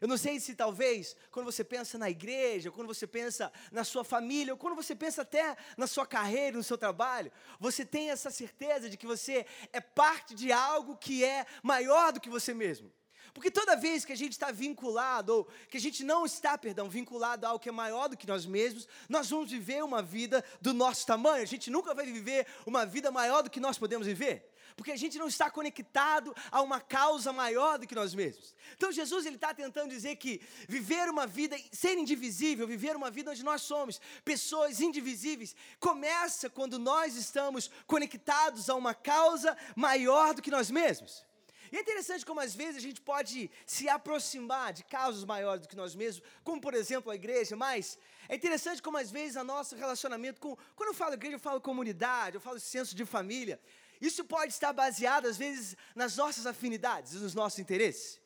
Eu 0.00 0.08
não 0.08 0.16
sei 0.16 0.38
se 0.38 0.54
talvez, 0.54 1.16
quando 1.30 1.46
você 1.46 1.64
pensa 1.64 1.98
na 1.98 2.08
igreja, 2.08 2.70
quando 2.70 2.86
você 2.86 3.06
pensa 3.06 3.52
na 3.72 3.84
sua 3.84 4.04
família, 4.04 4.52
ou 4.52 4.58
quando 4.58 4.74
você 4.74 4.94
pensa 4.94 5.22
até 5.22 5.56
na 5.76 5.86
sua 5.86 6.06
carreira, 6.06 6.56
no 6.56 6.62
seu 6.62 6.78
trabalho, 6.78 7.32
você 7.58 7.84
tem 7.84 8.10
essa 8.10 8.30
certeza 8.30 8.88
de 8.88 8.96
que 8.96 9.06
você 9.06 9.46
é 9.72 9.80
parte 9.80 10.34
de 10.34 10.52
algo 10.52 10.96
que 10.96 11.24
é 11.24 11.46
maior 11.62 12.12
do 12.12 12.20
que 12.20 12.30
você 12.30 12.54
mesmo. 12.54 12.92
Porque 13.34 13.50
toda 13.50 13.76
vez 13.76 14.04
que 14.04 14.12
a 14.12 14.16
gente 14.16 14.32
está 14.32 14.50
vinculado, 14.50 15.32
ou 15.34 15.48
que 15.68 15.76
a 15.76 15.80
gente 15.80 16.02
não 16.02 16.24
está, 16.24 16.56
perdão, 16.56 16.88
vinculado 16.88 17.46
a 17.46 17.50
algo 17.50 17.62
que 17.62 17.68
é 17.68 17.72
maior 17.72 18.08
do 18.08 18.16
que 18.16 18.26
nós 18.26 18.46
mesmos, 18.46 18.88
nós 19.08 19.30
vamos 19.30 19.50
viver 19.50 19.84
uma 19.84 20.02
vida 20.02 20.44
do 20.60 20.72
nosso 20.72 21.06
tamanho. 21.06 21.42
A 21.42 21.46
gente 21.46 21.70
nunca 21.70 21.94
vai 21.94 22.06
viver 22.06 22.46
uma 22.66 22.86
vida 22.86 23.10
maior 23.10 23.42
do 23.42 23.50
que 23.50 23.60
nós 23.60 23.78
podemos 23.78 24.06
viver. 24.06 24.47
Porque 24.78 24.92
a 24.92 24.96
gente 24.96 25.18
não 25.18 25.26
está 25.26 25.50
conectado 25.50 26.32
a 26.52 26.62
uma 26.62 26.80
causa 26.80 27.32
maior 27.32 27.80
do 27.80 27.86
que 27.86 27.96
nós 27.96 28.14
mesmos. 28.14 28.54
Então 28.76 28.92
Jesus 28.92 29.26
ele 29.26 29.34
está 29.34 29.52
tentando 29.52 29.90
dizer 29.90 30.14
que 30.14 30.40
viver 30.68 31.08
uma 31.08 31.26
vida, 31.26 31.58
ser 31.72 31.98
indivisível, 31.98 32.64
viver 32.64 32.94
uma 32.94 33.10
vida 33.10 33.32
onde 33.32 33.44
nós 33.44 33.62
somos 33.62 34.00
pessoas 34.24 34.80
indivisíveis, 34.80 35.56
começa 35.80 36.48
quando 36.48 36.78
nós 36.78 37.16
estamos 37.16 37.68
conectados 37.88 38.70
a 38.70 38.76
uma 38.76 38.94
causa 38.94 39.56
maior 39.74 40.32
do 40.32 40.40
que 40.40 40.50
nós 40.50 40.70
mesmos. 40.70 41.26
E 41.72 41.76
é 41.76 41.80
interessante 41.80 42.24
como 42.24 42.38
às 42.38 42.54
vezes 42.54 42.76
a 42.76 42.80
gente 42.80 43.00
pode 43.00 43.50
se 43.66 43.88
aproximar 43.88 44.72
de 44.72 44.84
causas 44.84 45.24
maiores 45.24 45.62
do 45.62 45.68
que 45.68 45.76
nós 45.76 45.96
mesmos, 45.96 46.22
como 46.44 46.60
por 46.60 46.72
exemplo 46.72 47.10
a 47.10 47.16
igreja, 47.16 47.56
mas 47.56 47.98
é 48.28 48.36
interessante 48.36 48.80
como 48.80 48.96
às 48.96 49.10
vezes 49.10 49.34
o 49.34 49.42
nosso 49.42 49.74
relacionamento 49.74 50.40
com. 50.40 50.56
Quando 50.76 50.90
eu 50.90 50.94
falo 50.94 51.14
igreja, 51.14 51.34
eu 51.34 51.40
falo 51.40 51.60
comunidade, 51.60 52.36
eu 52.36 52.40
falo 52.40 52.60
senso 52.60 52.94
de 52.94 53.04
família. 53.04 53.60
Isso 54.00 54.24
pode 54.24 54.52
estar 54.52 54.72
baseado, 54.72 55.26
às 55.26 55.36
vezes, 55.36 55.76
nas 55.94 56.16
nossas 56.16 56.46
afinidades 56.46 57.14
nos 57.14 57.34
nossos 57.34 57.58
interesses. 57.58 58.20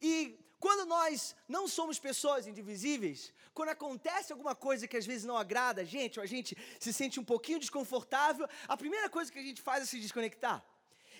E 0.00 0.38
quando 0.58 0.88
nós 0.88 1.34
não 1.48 1.66
somos 1.68 1.98
pessoas 1.98 2.46
indivisíveis, 2.46 3.32
quando 3.54 3.70
acontece 3.70 4.32
alguma 4.32 4.54
coisa 4.54 4.88
que 4.88 4.96
às 4.96 5.06
vezes 5.06 5.24
não 5.24 5.36
agrada 5.36 5.82
a 5.82 5.84
gente, 5.84 6.18
ou 6.18 6.22
a 6.22 6.26
gente 6.26 6.56
se 6.80 6.92
sente 6.92 7.20
um 7.20 7.24
pouquinho 7.24 7.58
desconfortável, 7.58 8.48
a 8.66 8.76
primeira 8.76 9.08
coisa 9.10 9.30
que 9.30 9.38
a 9.38 9.42
gente 9.42 9.60
faz 9.60 9.82
é 9.82 9.86
se 9.86 10.00
desconectar. 10.00 10.64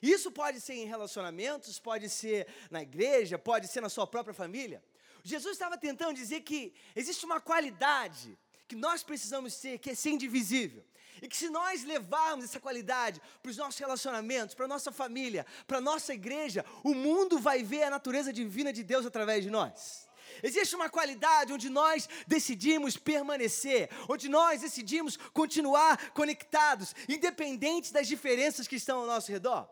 Isso 0.01 0.33
pode 0.33 0.61
ser 0.61 0.75
em 0.75 0.87
relacionamentos, 0.87 1.79
pode 1.79 2.09
ser 2.09 2.47
na 2.71 2.83
igreja, 2.83 3.39
pode 3.39 3.69
ser 3.69 3.81
na 3.81 3.89
sua 3.89 4.07
própria 4.07 4.35
família. 4.35 4.83
Jesus 5.23 5.53
estava 5.53 5.79
tentando 5.79 6.15
dizer 6.15 6.41
que 6.41 6.75
existe 6.97 7.25
uma 7.25 7.41
qualidade 7.41 8.37
que 8.67 8.75
nós 8.75 9.03
precisamos 9.03 9.55
ser, 9.55 9.79
que 9.79 9.91
é 9.91 9.95
ser 9.95 10.11
indivisível. 10.11 10.85
E 11.23 11.29
que 11.29 11.37
se 11.37 11.49
nós 11.49 11.85
levarmos 11.85 12.45
essa 12.45 12.59
qualidade 12.59 13.23
para 13.41 13.51
os 13.51 13.57
nossos 13.57 13.79
relacionamentos, 13.79 14.57
para 14.57 14.65
a 14.65 14.69
nossa 14.69 14.91
família, 14.91 15.47
para 15.69 15.79
a 15.79 15.81
nossa 15.81 16.13
igreja, 16.13 16.65
o 16.83 16.93
mundo 16.93 17.39
vai 17.39 17.63
ver 17.63 17.85
a 17.85 17.91
natureza 17.91 18.33
divina 18.33 18.73
de 18.73 18.83
Deus 18.83 19.07
através 19.07 19.45
de 19.45 19.49
nós. 19.49 20.09
Existe 20.43 20.75
uma 20.75 20.91
qualidade 20.91 21.53
onde 21.53 21.69
nós 21.71 22.09
decidimos 22.27 22.97
permanecer, 22.97 23.89
onde 24.09 24.29
nós 24.29 24.63
decidimos 24.63 25.17
continuar 25.33 26.11
conectados, 26.11 26.93
independente 27.09 27.93
das 27.93 28.09
diferenças 28.09 28.67
que 28.67 28.77
estão 28.77 28.99
ao 29.01 29.07
nosso 29.07 29.31
redor. 29.31 29.69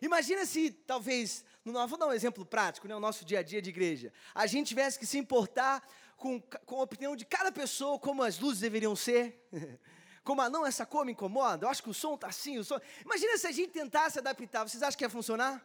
Imagina 0.00 0.46
se, 0.46 0.70
talvez, 0.70 1.44
no, 1.62 1.86
vou 1.86 1.98
dar 1.98 2.06
um 2.06 2.12
exemplo 2.12 2.44
prático, 2.44 2.88
né, 2.88 2.96
o 2.96 3.00
nosso 3.00 3.22
dia 3.22 3.40
a 3.40 3.42
dia 3.42 3.60
de 3.60 3.68
igreja, 3.68 4.12
a 4.34 4.46
gente 4.46 4.68
tivesse 4.68 4.98
que 4.98 5.06
se 5.06 5.18
importar 5.18 5.86
com, 6.16 6.40
com 6.40 6.80
a 6.80 6.82
opinião 6.82 7.14
de 7.14 7.26
cada 7.26 7.52
pessoa, 7.52 7.98
como 7.98 8.22
as 8.22 8.38
luzes 8.38 8.60
deveriam 8.60 8.96
ser, 8.96 9.46
como, 10.26 10.42
ah, 10.42 10.50
não, 10.50 10.66
essa 10.66 10.84
cor 10.84 11.06
me 11.06 11.12
incomoda, 11.12 11.64
eu 11.64 11.70
acho 11.70 11.80
que 11.80 11.88
o 11.88 11.94
som 11.94 12.16
está 12.16 12.26
assim, 12.26 12.58
o 12.58 12.64
som... 12.64 12.80
Imagina 13.04 13.38
se 13.38 13.46
a 13.46 13.52
gente 13.52 13.70
tentasse 13.70 14.18
adaptar, 14.18 14.68
vocês 14.68 14.82
acham 14.82 14.98
que 14.98 15.04
ia 15.04 15.08
funcionar? 15.08 15.64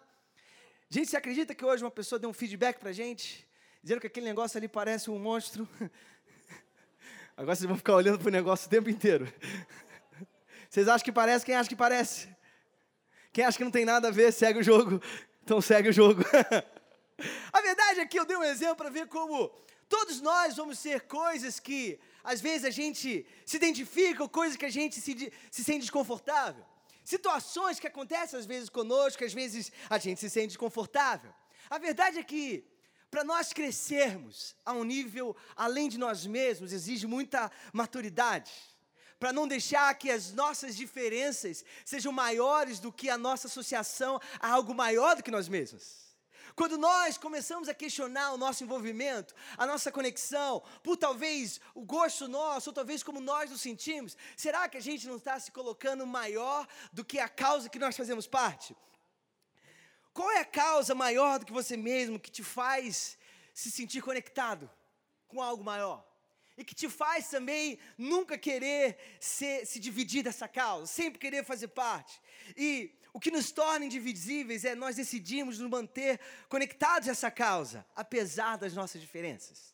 Gente, 0.87 1.09
você 1.09 1.17
acredita 1.17 1.55
que 1.55 1.65
hoje 1.65 1.83
uma 1.83 1.89
pessoa 1.89 2.19
deu 2.19 2.29
um 2.29 2.33
feedback 2.33 2.77
para 2.77 2.91
a 2.91 2.93
gente, 2.93 3.47
dizendo 3.81 3.99
que 3.99 4.05
aquele 4.05 4.27
negócio 4.27 4.57
ali 4.57 4.67
parece 4.67 5.09
um 5.09 5.17
monstro? 5.17 5.67
Agora 7.35 7.55
vocês 7.55 7.67
vão 7.67 7.75
ficar 7.75 7.95
olhando 7.95 8.19
para 8.19 8.27
o 8.27 8.31
negócio 8.31 8.67
o 8.67 8.69
tempo 8.69 8.87
inteiro. 8.87 9.27
Vocês 10.69 10.87
acham 10.87 11.03
que 11.03 11.11
parece? 11.11 11.43
Quem 11.43 11.55
acha 11.55 11.67
que 11.67 11.75
parece? 11.75 12.29
Quem 13.33 13.43
acha 13.43 13.57
que 13.57 13.63
não 13.63 13.71
tem 13.71 13.83
nada 13.83 14.09
a 14.09 14.11
ver, 14.11 14.31
segue 14.31 14.59
o 14.59 14.63
jogo. 14.63 15.01
Então 15.43 15.59
segue 15.59 15.89
o 15.89 15.93
jogo. 15.93 16.23
a 17.51 17.61
verdade 17.61 17.99
é 17.99 18.05
que 18.05 18.19
eu 18.19 18.25
dei 18.25 18.37
um 18.37 18.43
exemplo 18.43 18.75
para 18.75 18.89
ver 18.89 19.07
como 19.07 19.51
todos 19.89 20.21
nós 20.21 20.55
vamos 20.55 20.77
ser 20.77 21.01
coisas 21.01 21.59
que 21.59 21.99
às 22.23 22.41
vezes 22.41 22.65
a 22.65 22.69
gente 22.69 23.25
se 23.45 23.57
identifica, 23.57 24.23
ou 24.23 24.29
coisas 24.29 24.57
que 24.57 24.65
a 24.65 24.69
gente 24.69 24.99
se, 24.99 25.33
se 25.49 25.63
sente 25.63 25.81
desconfortável. 25.81 26.65
Situações 27.03 27.79
que 27.79 27.87
acontecem 27.87 28.39
às 28.39 28.45
vezes 28.45 28.69
conosco, 28.69 29.23
às 29.23 29.33
vezes 29.33 29.71
a 29.89 29.97
gente 29.97 30.19
se 30.19 30.29
sente 30.29 30.47
desconfortável. 30.47 31.33
A 31.69 31.77
verdade 31.77 32.19
é 32.19 32.23
que 32.23 32.63
para 33.09 33.23
nós 33.23 33.51
crescermos 33.51 34.55
a 34.65 34.71
um 34.71 34.83
nível 34.83 35.35
além 35.55 35.89
de 35.89 35.97
nós 35.97 36.25
mesmos, 36.25 36.71
exige 36.71 37.05
muita 37.07 37.51
maturidade 37.73 38.51
para 39.19 39.31
não 39.31 39.47
deixar 39.47 39.93
que 39.93 40.09
as 40.09 40.33
nossas 40.33 40.75
diferenças 40.75 41.63
sejam 41.85 42.11
maiores 42.11 42.79
do 42.79 42.91
que 42.91 43.07
a 43.07 43.19
nossa 43.19 43.45
associação 43.45 44.19
a 44.39 44.49
algo 44.49 44.73
maior 44.73 45.15
do 45.15 45.21
que 45.21 45.29
nós 45.29 45.47
mesmos. 45.47 46.10
Quando 46.55 46.77
nós 46.77 47.17
começamos 47.17 47.69
a 47.69 47.73
questionar 47.73 48.33
o 48.33 48.37
nosso 48.37 48.63
envolvimento, 48.63 49.33
a 49.57 49.65
nossa 49.65 49.91
conexão, 49.91 50.61
por 50.83 50.97
talvez 50.97 51.59
o 51.73 51.83
gosto 51.83 52.27
nosso, 52.27 52.69
ou 52.69 52.73
talvez 52.73 53.03
como 53.03 53.19
nós 53.19 53.49
nos 53.49 53.61
sentimos, 53.61 54.17
será 54.35 54.67
que 54.67 54.77
a 54.77 54.81
gente 54.81 55.07
não 55.07 55.17
está 55.17 55.39
se 55.39 55.51
colocando 55.51 56.05
maior 56.05 56.67
do 56.91 57.05
que 57.05 57.19
a 57.19 57.29
causa 57.29 57.69
que 57.69 57.79
nós 57.79 57.95
fazemos 57.95 58.27
parte? 58.27 58.75
Qual 60.13 60.29
é 60.31 60.39
a 60.39 60.45
causa 60.45 60.93
maior 60.93 61.39
do 61.39 61.45
que 61.45 61.53
você 61.53 61.77
mesmo 61.77 62.19
que 62.19 62.29
te 62.29 62.43
faz 62.43 63.17
se 63.53 63.71
sentir 63.71 64.01
conectado 64.01 64.69
com 65.27 65.41
algo 65.41 65.63
maior? 65.63 66.10
E 66.57 66.63
que 66.63 66.75
te 66.75 66.89
faz 66.89 67.29
também 67.29 67.79
nunca 67.97 68.37
querer 68.37 68.97
ser, 69.19 69.65
se 69.65 69.79
dividir 69.79 70.23
dessa 70.23 70.47
causa, 70.47 70.85
sempre 70.85 71.19
querer 71.19 71.43
fazer 71.43 71.69
parte. 71.69 72.21
E 72.55 72.93
o 73.13 73.19
que 73.19 73.31
nos 73.31 73.51
torna 73.51 73.85
indivisíveis 73.85 74.63
é 74.63 74.75
nós 74.75 74.95
decidimos 74.95 75.59
nos 75.59 75.69
manter 75.69 76.19
conectados 76.47 77.07
a 77.07 77.11
essa 77.11 77.31
causa, 77.31 77.85
apesar 77.95 78.57
das 78.57 78.73
nossas 78.73 79.01
diferenças. 79.01 79.71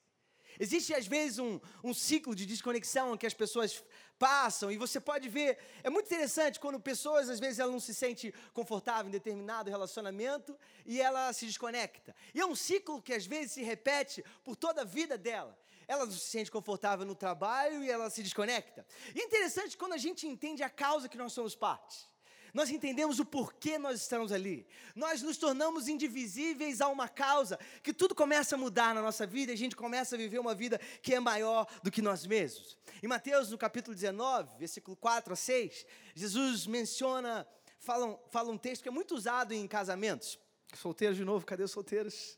Existe 0.60 0.94
às 0.94 1.06
vezes 1.06 1.38
um, 1.38 1.60
um 1.84 1.94
ciclo 1.94 2.34
de 2.34 2.46
desconexão 2.46 3.16
que 3.16 3.28
as 3.28 3.34
pessoas 3.34 3.84
passam 4.18 4.72
e 4.72 4.78
você 4.78 5.00
pode 5.00 5.30
ver, 5.30 5.60
é 5.84 5.90
muito 5.90 6.08
interessante 6.08 6.60
quando 6.60 6.80
pessoas 6.80 7.30
às 7.30 7.40
vezes 7.40 7.60
ela 7.60 7.72
não 7.72 7.80
se 7.80 7.94
sente 7.94 8.34
confortável 8.54 9.08
em 9.08 9.12
determinado 9.12 9.70
relacionamento 9.70 10.58
e 10.86 11.00
ela 11.00 11.32
se 11.32 11.46
desconecta. 11.46 12.16
E 12.34 12.42
é 12.42 12.46
um 12.46 12.56
ciclo 12.56 13.02
que 13.02 13.14
às 13.14 13.28
vezes 13.28 13.52
se 13.52 13.62
repete 13.62 14.24
por 14.44 14.56
toda 14.56 14.82
a 14.82 14.86
vida 14.86 15.16
dela 15.16 15.56
ela 15.88 16.06
não 16.06 16.12
se 16.12 16.20
sente 16.20 16.52
confortável 16.52 17.06
no 17.06 17.16
trabalho 17.16 17.84
e 17.84 17.90
ela 17.90 18.10
se 18.10 18.22
desconecta. 18.22 18.86
E 19.16 19.22
é 19.22 19.24
interessante 19.24 19.78
quando 19.78 19.94
a 19.94 19.98
gente 19.98 20.28
entende 20.28 20.62
a 20.62 20.70
causa 20.70 21.08
que 21.08 21.18
nós 21.18 21.34
somos 21.34 21.56
parte. 21.56 22.08
Nós 22.54 22.70
entendemos 22.70 23.20
o 23.20 23.26
porquê 23.26 23.78
nós 23.78 24.02
estamos 24.02 24.32
ali. 24.32 24.66
Nós 24.96 25.22
nos 25.22 25.38
tornamos 25.38 25.88
indivisíveis 25.88 26.82
a 26.82 26.88
uma 26.88 27.08
causa, 27.08 27.60
que 27.84 27.94
tudo 27.94 28.16
começa 28.16 28.56
a 28.56 28.58
mudar 28.58 28.96
na 28.96 29.02
nossa 29.02 29.28
vida 29.28 29.52
e 29.52 29.56
a 29.56 29.58
gente 29.58 29.76
começa 29.76 30.16
a 30.16 30.18
viver 30.18 30.40
uma 30.40 30.56
vida 30.56 30.80
que 31.02 31.14
é 31.14 31.20
maior 31.20 31.68
do 31.84 31.92
que 31.92 32.02
nós 32.02 32.26
mesmos. 32.26 32.78
Em 33.04 33.08
Mateus, 33.08 33.52
no 33.52 33.58
capítulo 33.58 33.94
19, 33.94 34.58
versículo 34.58 34.96
4 34.98 35.34
a 35.34 35.36
6, 35.36 35.86
Jesus 36.16 36.66
menciona, 36.66 37.48
fala, 37.80 38.20
fala 38.30 38.50
um 38.50 38.58
texto 38.58 38.82
que 38.82 38.90
é 38.90 38.92
muito 38.92 39.14
usado 39.14 39.54
em 39.54 39.68
casamentos. 39.68 40.40
Solteiros 40.74 41.18
de 41.18 41.24
novo, 41.24 41.46
cadê 41.46 41.64
os 41.64 41.72
solteiros? 41.72 42.38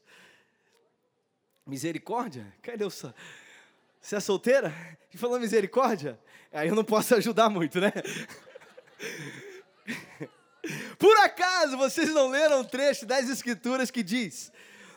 Misericórdia? 1.69 2.51
Cadê 2.63 2.83
o 2.83 2.89
Você 2.89 4.15
é 4.15 4.19
solteira? 4.19 4.73
E 5.13 5.17
falou 5.17 5.39
misericórdia? 5.39 6.19
Aí 6.51 6.67
eu 6.67 6.75
não 6.75 6.83
posso 6.83 7.13
ajudar 7.13 7.47
muito, 7.47 7.79
né? 7.79 7.93
Por 10.97 11.15
acaso 11.17 11.77
vocês 11.77 12.09
não 12.09 12.29
leram 12.29 12.61
um 12.61 12.63
trecho 12.63 13.05
das 13.05 13.29
Escrituras 13.29 13.91
que 13.91 14.01
diz: 14.01 14.51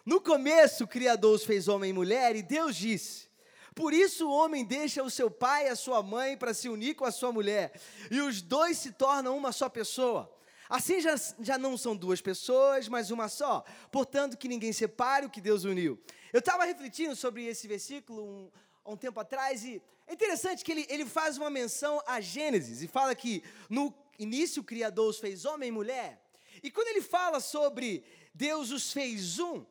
No 0.05 0.19
começo 0.19 0.85
o 0.85 0.89
Criador 0.89 1.35
os 1.35 1.45
fez 1.45 1.69
homem 1.69 1.91
e 1.91 1.93
mulher, 1.93 2.35
e 2.35 2.43
Deus 2.43 2.75
disse: 2.75 3.29
Por 3.75 3.93
isso 3.93 4.27
o 4.27 4.33
homem 4.33 4.65
deixa 4.65 5.03
o 5.03 5.11
seu 5.11 5.31
pai 5.31 5.67
e 5.67 5.69
a 5.69 5.77
sua 5.77 6.03
mãe 6.03 6.39
para 6.39 6.55
se 6.55 6.71
unir 6.71 6.95
com 6.95 7.05
a 7.05 7.13
sua 7.13 7.31
mulher, 7.31 7.79
e 8.11 8.19
os 8.23 8.41
dois 8.41 8.79
se 8.79 8.93
tornam 8.93 9.37
uma 9.37 9.53
só 9.53 9.69
pessoa. 9.69 10.35
Assim 10.71 11.03
já, 11.03 11.17
já 11.39 11.59
não 11.59 11.77
são 11.77 11.95
duas 11.95 12.23
pessoas, 12.23 12.89
mas 12.89 13.11
uma 13.11 13.29
só. 13.29 13.63
Portanto, 13.91 14.39
que 14.39 14.49
ninguém 14.49 14.73
separe 14.73 15.27
o 15.27 15.31
que 15.31 15.39
Deus 15.39 15.65
uniu. 15.65 16.01
Eu 16.33 16.39
estava 16.39 16.65
refletindo 16.65 17.15
sobre 17.15 17.45
esse 17.45 17.69
versículo 17.69 18.23
um, 18.25 18.51
um 18.93 18.97
tempo 18.97 19.21
atrás 19.21 19.65
e 19.65 19.83
é 20.07 20.15
interessante 20.15 20.65
que 20.65 20.73
ele, 20.73 20.87
ele 20.89 21.05
faz 21.05 21.37
uma 21.37 21.51
menção 21.51 22.03
a 22.07 22.21
Gênesis 22.21 22.83
e 22.83 22.89
fala 22.89 23.15
que 23.15 23.45
no 23.69 23.95
início 24.19 24.63
o 24.63 24.65
Criador 24.65 25.11
os 25.11 25.19
fez 25.19 25.45
homem 25.45 25.69
e 25.69 25.73
mulher. 25.73 26.23
E 26.63 26.71
quando 26.71 26.89
ele 26.89 27.03
fala 27.03 27.39
sobre 27.39 28.03
Deus 28.35 28.71
os 28.71 28.93
fez 28.93 29.39
um, 29.39 29.65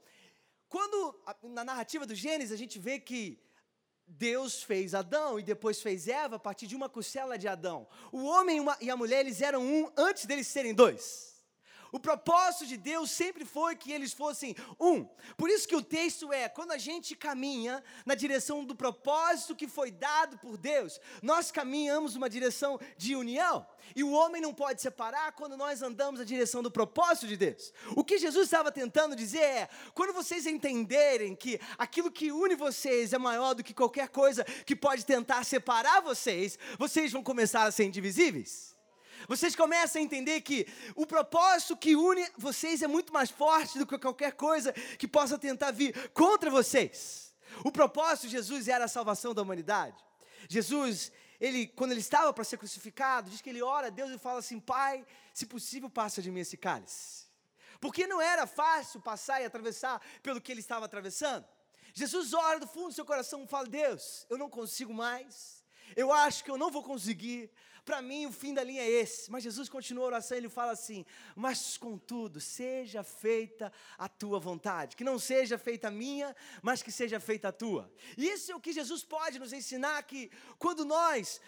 quando 0.69 1.19
na 1.43 1.63
narrativa 1.63 2.05
do 2.05 2.13
Gênesis 2.13 2.53
a 2.53 2.57
gente 2.57 2.77
vê 2.77 2.99
que 2.99 3.39
Deus 4.07 4.61
fez 4.61 4.93
Adão 4.93 5.39
e 5.39 5.43
depois 5.43 5.81
fez 5.81 6.07
Eva 6.07 6.35
a 6.35 6.39
partir 6.39 6.67
de 6.67 6.75
uma 6.75 6.89
costela 6.89 7.37
de 7.37 7.47
Adão. 7.47 7.87
O 8.11 8.23
homem 8.25 8.63
e 8.79 8.89
a 8.89 8.95
mulher 8.95 9.21
eles 9.21 9.41
eram 9.41 9.63
um 9.65 9.91
antes 9.97 10.25
deles 10.25 10.47
serem 10.47 10.73
dois. 10.73 11.30
O 11.91 11.99
propósito 11.99 12.65
de 12.65 12.77
Deus 12.77 13.11
sempre 13.11 13.43
foi 13.43 13.75
que 13.75 13.91
eles 13.91 14.13
fossem 14.13 14.55
um. 14.79 15.05
Por 15.35 15.49
isso 15.49 15.67
que 15.67 15.75
o 15.75 15.81
texto 15.81 16.31
é: 16.31 16.47
quando 16.47 16.71
a 16.71 16.77
gente 16.77 17.15
caminha 17.15 17.83
na 18.05 18.15
direção 18.15 18.63
do 18.63 18.75
propósito 18.75 19.55
que 19.55 19.67
foi 19.67 19.91
dado 19.91 20.37
por 20.37 20.57
Deus, 20.57 20.99
nós 21.21 21.51
caminhamos 21.51 22.15
uma 22.15 22.29
direção 22.29 22.79
de 22.97 23.15
união. 23.15 23.65
E 23.93 24.03
o 24.03 24.11
homem 24.11 24.41
não 24.41 24.53
pode 24.53 24.81
separar 24.81 25.33
quando 25.33 25.57
nós 25.57 25.81
andamos 25.81 26.19
na 26.19 26.25
direção 26.25 26.63
do 26.63 26.71
propósito 26.71 27.27
de 27.27 27.35
Deus. 27.35 27.73
O 27.95 28.03
que 28.05 28.17
Jesus 28.17 28.45
estava 28.45 28.71
tentando 28.71 29.15
dizer 29.15 29.43
é: 29.43 29.69
quando 29.93 30.13
vocês 30.13 30.45
entenderem 30.45 31.35
que 31.35 31.59
aquilo 31.77 32.09
que 32.09 32.31
une 32.31 32.55
vocês 32.55 33.11
é 33.11 33.17
maior 33.17 33.53
do 33.53 33.63
que 33.63 33.73
qualquer 33.73 34.07
coisa 34.07 34.45
que 34.65 34.75
pode 34.75 35.05
tentar 35.05 35.43
separar 35.43 36.01
vocês, 36.01 36.57
vocês 36.77 37.11
vão 37.11 37.21
começar 37.21 37.63
a 37.63 37.71
ser 37.71 37.83
indivisíveis. 37.83 38.70
Vocês 39.27 39.55
começam 39.55 40.01
a 40.01 40.03
entender 40.03 40.41
que 40.41 40.67
o 40.95 41.05
propósito 41.05 41.77
que 41.77 41.95
une 41.95 42.27
vocês 42.37 42.81
é 42.81 42.87
muito 42.87 43.13
mais 43.13 43.29
forte 43.29 43.77
do 43.77 43.85
que 43.85 43.97
qualquer 43.97 44.33
coisa 44.33 44.73
que 44.73 45.07
possa 45.07 45.37
tentar 45.37 45.71
vir 45.71 46.11
contra 46.11 46.49
vocês. 46.49 47.33
O 47.63 47.71
propósito 47.71 48.27
de 48.27 48.33
Jesus 48.33 48.67
era 48.67 48.85
a 48.85 48.87
salvação 48.87 49.33
da 49.33 49.41
humanidade. 49.41 49.97
Jesus, 50.47 51.11
ele, 51.39 51.67
quando 51.67 51.91
ele 51.91 51.99
estava 51.99 52.33
para 52.33 52.43
ser 52.43 52.57
crucificado, 52.57 53.29
diz 53.29 53.41
que 53.41 53.49
ele 53.49 53.61
ora 53.61 53.87
a 53.87 53.89
Deus 53.89 54.11
e 54.11 54.17
fala 54.17 54.39
assim: 54.39 54.59
Pai, 54.59 55.05
se 55.33 55.45
possível, 55.45 55.89
passa 55.89 56.21
de 56.21 56.31
mim 56.31 56.39
esse 56.39 56.57
cálice. 56.57 57.25
Porque 57.79 58.05
não 58.05 58.21
era 58.21 58.45
fácil 58.45 59.01
passar 59.01 59.41
e 59.41 59.45
atravessar 59.45 59.99
pelo 60.21 60.39
que 60.39 60.51
ele 60.51 60.61
estava 60.61 60.85
atravessando. 60.85 61.45
Jesus 61.93 62.33
ora 62.33 62.59
do 62.59 62.67
fundo 62.67 62.89
do 62.89 62.93
seu 62.93 63.05
coração 63.05 63.43
e 63.43 63.47
fala: 63.47 63.67
Deus, 63.67 64.25
eu 64.29 64.37
não 64.37 64.49
consigo 64.49 64.93
mais, 64.93 65.63
eu 65.95 66.11
acho 66.11 66.43
que 66.43 66.51
eu 66.51 66.57
não 66.57 66.71
vou 66.71 66.83
conseguir, 66.83 67.51
para 67.83 68.01
mim 68.01 68.25
o 68.25 68.31
fim 68.31 68.53
da 68.53 68.63
linha 68.63 68.81
é 68.81 68.89
esse. 68.89 69.29
Mas 69.31 69.43
Jesus 69.43 69.67
continua 69.69 70.03
a 70.05 70.07
oração 70.07 70.37
e 70.37 70.39
ele 70.39 70.49
fala 70.49 70.71
assim: 70.71 71.05
Mas 71.35 71.77
contudo, 71.77 72.39
seja 72.39 73.03
feita 73.03 73.71
a 73.97 74.07
tua 74.07 74.39
vontade, 74.39 74.95
que 74.95 75.03
não 75.03 75.17
seja 75.17 75.57
feita 75.57 75.87
a 75.87 75.91
minha, 75.91 76.35
mas 76.61 76.83
que 76.83 76.91
seja 76.91 77.19
feita 77.19 77.49
a 77.49 77.51
tua. 77.51 77.91
E 78.17 78.27
isso 78.27 78.51
é 78.51 78.55
o 78.55 78.59
que 78.59 78.73
Jesus 78.73 79.03
pode 79.03 79.39
nos 79.39 79.53
ensinar: 79.53 80.01
que 80.03 80.31
quando 80.57 80.85
nós 80.85 81.41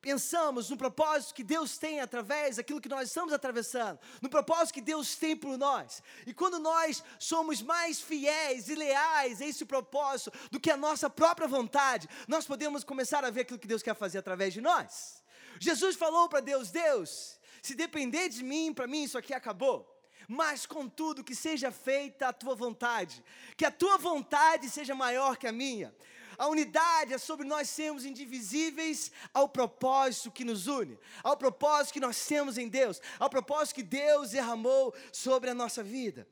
pensamos 0.00 0.70
no 0.70 0.76
propósito 0.76 1.34
que 1.34 1.42
Deus 1.42 1.76
tem 1.76 2.00
através 2.00 2.56
daquilo 2.56 2.80
que 2.80 2.88
nós 2.88 3.08
estamos 3.08 3.32
atravessando, 3.32 3.98
no 4.22 4.28
propósito 4.28 4.74
que 4.74 4.80
Deus 4.80 5.16
tem 5.16 5.36
por 5.36 5.58
nós. 5.58 6.02
E 6.26 6.32
quando 6.32 6.58
nós 6.58 7.02
somos 7.18 7.60
mais 7.60 8.00
fiéis 8.00 8.68
e 8.68 8.74
leais 8.74 9.40
a 9.40 9.46
esse 9.46 9.64
propósito 9.64 10.32
do 10.50 10.60
que 10.60 10.70
a 10.70 10.76
nossa 10.76 11.10
própria 11.10 11.48
vontade, 11.48 12.08
nós 12.26 12.46
podemos 12.46 12.84
começar 12.84 13.24
a 13.24 13.30
ver 13.30 13.42
aquilo 13.42 13.58
que 13.58 13.66
Deus 13.66 13.82
quer 13.82 13.94
fazer 13.94 14.18
através 14.18 14.54
de 14.54 14.60
nós. 14.60 15.17
Jesus 15.60 15.96
falou 15.96 16.28
para 16.28 16.40
Deus: 16.40 16.70
Deus, 16.70 17.38
se 17.62 17.74
depender 17.74 18.28
de 18.28 18.42
mim, 18.42 18.72
para 18.72 18.86
mim 18.86 19.04
isso 19.04 19.18
aqui 19.18 19.34
acabou. 19.34 19.94
Mas, 20.26 20.66
contudo, 20.66 21.24
que 21.24 21.34
seja 21.34 21.70
feita 21.70 22.28
a 22.28 22.32
tua 22.32 22.54
vontade, 22.54 23.24
que 23.56 23.64
a 23.64 23.70
tua 23.70 23.96
vontade 23.96 24.68
seja 24.68 24.94
maior 24.94 25.38
que 25.38 25.46
a 25.46 25.52
minha. 25.52 25.94
A 26.36 26.46
unidade 26.46 27.12
é 27.12 27.18
sobre 27.18 27.44
nós 27.44 27.68
sermos 27.68 28.04
indivisíveis 28.04 29.10
ao 29.34 29.48
propósito 29.48 30.30
que 30.30 30.44
nos 30.44 30.68
une, 30.68 30.96
ao 31.24 31.36
propósito 31.36 31.94
que 31.94 32.00
nós 32.00 32.24
temos 32.26 32.56
em 32.56 32.68
Deus, 32.68 33.00
ao 33.18 33.28
propósito 33.28 33.76
que 33.76 33.82
Deus 33.82 34.30
derramou 34.30 34.94
sobre 35.12 35.50
a 35.50 35.54
nossa 35.54 35.82
vida. 35.82 36.28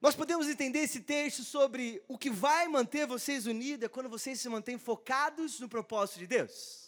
Nós 0.00 0.14
podemos 0.14 0.46
entender 0.46 0.80
esse 0.80 1.00
texto 1.00 1.42
sobre 1.42 2.00
o 2.06 2.18
que 2.18 2.30
vai 2.30 2.68
manter 2.68 3.06
vocês 3.06 3.46
unidos 3.46 3.86
é 3.86 3.88
quando 3.88 4.08
vocês 4.08 4.38
se 4.38 4.48
mantêm 4.48 4.78
focados 4.78 5.58
no 5.58 5.68
propósito 5.68 6.18
de 6.18 6.26
Deus. 6.26 6.83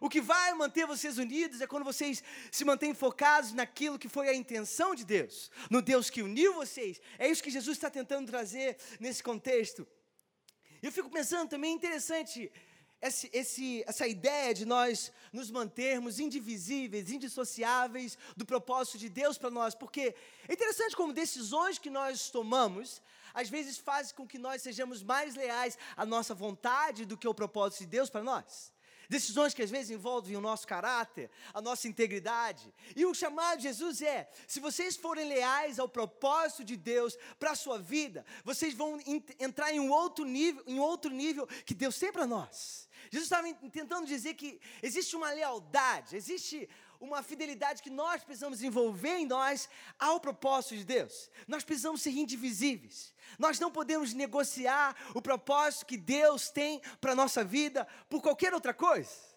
O 0.00 0.08
que 0.08 0.20
vai 0.20 0.54
manter 0.54 0.86
vocês 0.86 1.18
unidos 1.18 1.60
é 1.60 1.66
quando 1.66 1.84
vocês 1.84 2.22
se 2.50 2.64
mantêm 2.64 2.94
focados 2.94 3.52
naquilo 3.52 3.98
que 3.98 4.08
foi 4.08 4.28
a 4.28 4.34
intenção 4.34 4.94
de 4.94 5.04
Deus, 5.04 5.50
no 5.70 5.82
Deus 5.82 6.08
que 6.10 6.22
uniu 6.22 6.54
vocês. 6.54 7.00
É 7.18 7.28
isso 7.28 7.42
que 7.42 7.50
Jesus 7.50 7.76
está 7.76 7.90
tentando 7.90 8.26
trazer 8.26 8.76
nesse 9.00 9.22
contexto. 9.22 9.86
Eu 10.80 10.92
fico 10.92 11.10
pensando 11.10 11.48
também, 11.48 11.74
interessante 11.74 12.50
esse, 13.00 13.30
esse, 13.32 13.84
essa 13.86 14.06
ideia 14.06 14.52
de 14.52 14.64
nós 14.64 15.12
nos 15.32 15.50
mantermos 15.50 16.18
indivisíveis, 16.18 17.10
indissociáveis 17.10 18.18
do 18.36 18.44
propósito 18.44 18.98
de 18.98 19.08
Deus 19.08 19.38
para 19.38 19.50
nós, 19.50 19.74
porque 19.74 20.14
é 20.48 20.52
interessante 20.52 20.96
como 20.96 21.12
decisões 21.12 21.78
que 21.78 21.90
nós 21.90 22.30
tomamos, 22.30 23.02
às 23.32 23.48
vezes 23.48 23.78
fazem 23.78 24.14
com 24.14 24.26
que 24.26 24.38
nós 24.38 24.62
sejamos 24.62 25.02
mais 25.02 25.34
leais 25.34 25.78
à 25.96 26.04
nossa 26.04 26.34
vontade 26.34 27.04
do 27.04 27.16
que 27.16 27.26
ao 27.26 27.34
propósito 27.34 27.80
de 27.80 27.86
Deus 27.86 28.10
para 28.10 28.22
nós. 28.22 28.72
Decisões 29.08 29.54
que 29.54 29.62
às 29.62 29.70
vezes 29.70 29.90
envolvem 29.90 30.36
o 30.36 30.40
nosso 30.40 30.66
caráter, 30.66 31.30
a 31.54 31.62
nossa 31.62 31.88
integridade. 31.88 32.72
E 32.94 33.06
o 33.06 33.14
chamado 33.14 33.56
de 33.56 33.62
Jesus 33.64 34.02
é: 34.02 34.28
se 34.46 34.60
vocês 34.60 34.96
forem 34.96 35.26
leais 35.26 35.78
ao 35.78 35.88
propósito 35.88 36.62
de 36.62 36.76
Deus 36.76 37.16
para 37.38 37.52
a 37.52 37.56
sua 37.56 37.78
vida, 37.78 38.24
vocês 38.44 38.74
vão 38.74 38.98
entrar 39.38 39.72
em 39.72 39.80
um 39.80 39.90
outro 39.90 40.24
nível, 40.24 40.62
em 40.66 40.78
outro 40.78 41.10
nível 41.10 41.46
que 41.64 41.74
Deus 41.74 41.98
tem 41.98 42.12
para 42.12 42.26
nós. 42.26 42.86
Jesus 43.10 43.30
estava 43.30 43.50
tentando 43.70 44.06
dizer 44.06 44.34
que 44.34 44.60
existe 44.82 45.16
uma 45.16 45.30
lealdade, 45.30 46.14
existe 46.14 46.68
uma 47.00 47.22
fidelidade 47.22 47.82
que 47.82 47.90
nós 47.90 48.24
precisamos 48.24 48.62
envolver 48.62 49.18
em 49.18 49.26
nós 49.26 49.68
ao 49.98 50.18
propósito 50.20 50.76
de 50.76 50.84
Deus. 50.84 51.30
Nós 51.46 51.64
precisamos 51.64 52.02
ser 52.02 52.10
indivisíveis. 52.10 53.14
Nós 53.38 53.60
não 53.60 53.70
podemos 53.70 54.12
negociar 54.12 54.96
o 55.14 55.22
propósito 55.22 55.86
que 55.86 55.96
Deus 55.96 56.50
tem 56.50 56.80
para 57.00 57.12
a 57.12 57.14
nossa 57.14 57.44
vida 57.44 57.86
por 58.08 58.20
qualquer 58.20 58.52
outra 58.52 58.74
coisa. 58.74 59.28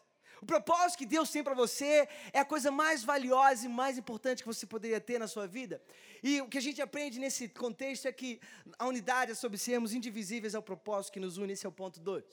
O 0.42 0.46
propósito 0.46 0.98
que 0.98 1.06
Deus 1.06 1.30
tem 1.30 1.44
para 1.44 1.54
você 1.54 2.10
é 2.34 2.40
a 2.40 2.46
coisa 2.46 2.72
mais 2.72 3.04
valiosa 3.04 3.66
e 3.68 3.70
mais 3.70 3.96
importante 3.96 4.42
que 4.42 4.48
você 4.48 4.66
poderia 4.66 5.00
ter 5.00 5.20
na 5.20 5.28
sua 5.28 5.46
vida. 5.46 5.80
E 6.24 6.42
o 6.42 6.48
que 6.48 6.58
a 6.58 6.62
gente 6.62 6.82
aprende 6.82 7.20
nesse 7.20 7.48
contexto 7.48 8.08
é 8.08 8.12
que 8.12 8.42
a 8.80 8.88
unidade 8.88 9.34
é 9.34 9.36
sobre 9.36 9.60
sermos 9.60 9.94
indivisíveis 9.94 10.56
ao 10.56 10.64
propósito 10.64 11.14
que 11.14 11.20
nos 11.20 11.38
une. 11.38 11.54
Esse 11.54 11.68
é 11.68 11.70
o 11.70 11.72
ponto 11.72 12.00
2. 12.00 12.26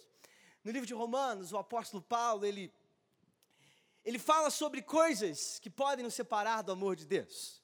No 0.64 0.70
livro 0.70 0.86
de 0.86 0.94
Romanos, 0.94 1.52
o 1.52 1.58
apóstolo 1.58 2.02
Paulo, 2.02 2.46
ele 2.46 2.72
ele 4.04 4.18
fala 4.18 4.50
sobre 4.50 4.82
coisas 4.82 5.58
que 5.58 5.70
podem 5.70 6.04
nos 6.04 6.14
separar 6.14 6.62
do 6.62 6.72
amor 6.72 6.96
de 6.96 7.04
Deus. 7.04 7.62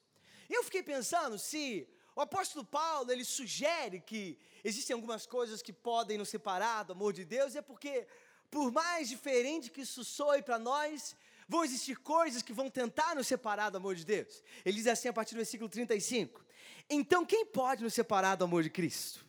Eu 0.49 0.63
fiquei 0.63 0.83
pensando 0.83 1.37
se 1.39 1.87
o 2.15 2.21
apóstolo 2.21 2.63
Paulo 2.63 3.11
ele 3.11 3.25
sugere 3.25 3.99
que 3.99 4.37
existem 4.63 4.93
algumas 4.93 5.25
coisas 5.25 5.61
que 5.61 5.73
podem 5.73 6.17
nos 6.17 6.29
separar 6.29 6.83
do 6.83 6.93
amor 6.93 7.13
de 7.13 7.25
Deus, 7.25 7.55
é 7.55 7.61
porque, 7.61 8.07
por 8.49 8.71
mais 8.71 9.09
diferente 9.09 9.71
que 9.71 9.81
isso 9.81 10.03
soe 10.03 10.41
para 10.41 10.57
nós, 10.57 11.15
vão 11.47 11.63
existir 11.63 11.97
coisas 11.97 12.41
que 12.41 12.53
vão 12.53 12.69
tentar 12.69 13.15
nos 13.15 13.27
separar 13.27 13.69
do 13.69 13.77
amor 13.77 13.95
de 13.95 14.05
Deus. 14.05 14.43
Ele 14.63 14.77
diz 14.77 14.87
assim 14.87 15.07
a 15.07 15.13
partir 15.13 15.33
do 15.33 15.37
versículo 15.37 15.69
35: 15.69 16.45
Então, 16.89 17.25
quem 17.25 17.45
pode 17.45 17.83
nos 17.83 17.93
separar 17.93 18.35
do 18.35 18.45
amor 18.45 18.63
de 18.63 18.69
Cristo? 18.69 19.24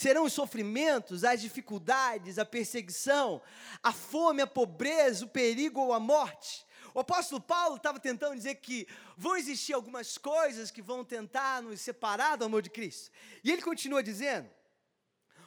Serão 0.00 0.24
os 0.24 0.32
sofrimentos, 0.32 1.24
as 1.24 1.42
dificuldades, 1.42 2.38
a 2.38 2.44
perseguição, 2.46 3.42
a 3.82 3.92
fome, 3.92 4.40
a 4.40 4.46
pobreza, 4.46 5.26
o 5.26 5.28
perigo 5.28 5.78
ou 5.78 5.92
a 5.92 6.00
morte. 6.00 6.64
O 6.94 7.00
apóstolo 7.00 7.38
Paulo 7.38 7.76
estava 7.76 8.00
tentando 8.00 8.34
dizer 8.34 8.54
que 8.54 8.88
vão 9.14 9.36
existir 9.36 9.74
algumas 9.74 10.16
coisas 10.16 10.70
que 10.70 10.80
vão 10.80 11.04
tentar 11.04 11.60
nos 11.60 11.82
separar 11.82 12.36
do 12.36 12.46
amor 12.46 12.62
de 12.62 12.70
Cristo. 12.70 13.10
E 13.44 13.52
ele 13.52 13.60
continua 13.60 14.02
dizendo: 14.02 14.48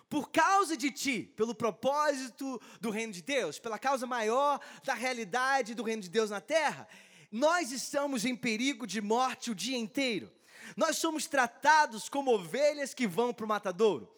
por 0.07 0.29
causa 0.29 0.77
de 0.77 0.91
ti, 0.91 1.33
pelo 1.35 1.55
propósito 1.55 2.61
do 2.79 2.91
reino 2.91 3.11
de 3.11 3.23
Deus, 3.23 3.57
pela 3.57 3.79
causa 3.79 4.05
maior 4.05 4.59
da 4.83 4.93
realidade 4.93 5.73
do 5.73 5.81
reino 5.81 6.03
de 6.03 6.09
Deus 6.09 6.29
na 6.29 6.39
terra, 6.39 6.87
nós 7.31 7.71
estamos 7.71 8.23
em 8.23 8.35
perigo 8.35 8.85
de 8.85 9.01
morte 9.01 9.49
o 9.49 9.55
dia 9.55 9.79
inteiro. 9.79 10.31
Nós 10.77 10.97
somos 10.97 11.25
tratados 11.25 12.07
como 12.07 12.31
ovelhas 12.31 12.93
que 12.93 13.07
vão 13.07 13.33
para 13.33 13.45
o 13.45 13.49
matadouro. 13.49 14.13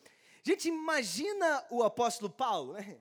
Gente, 0.47 0.67
imagina 0.67 1.65
o 1.71 1.81
apóstolo 1.81 2.29
Paulo, 2.29 2.73
né? 2.73 2.99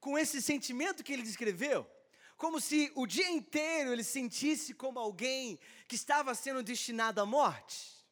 com 0.00 0.18
esse 0.18 0.42
sentimento 0.42 1.04
que 1.04 1.12
ele 1.12 1.22
descreveu, 1.22 1.86
como 2.36 2.60
se 2.60 2.90
o 2.96 3.06
dia 3.06 3.30
inteiro 3.30 3.92
ele 3.92 4.02
sentisse 4.02 4.74
como 4.74 4.98
alguém 4.98 5.60
que 5.86 5.94
estava 5.94 6.34
sendo 6.34 6.64
destinado 6.64 7.20
à 7.20 7.26
morte. 7.26 8.04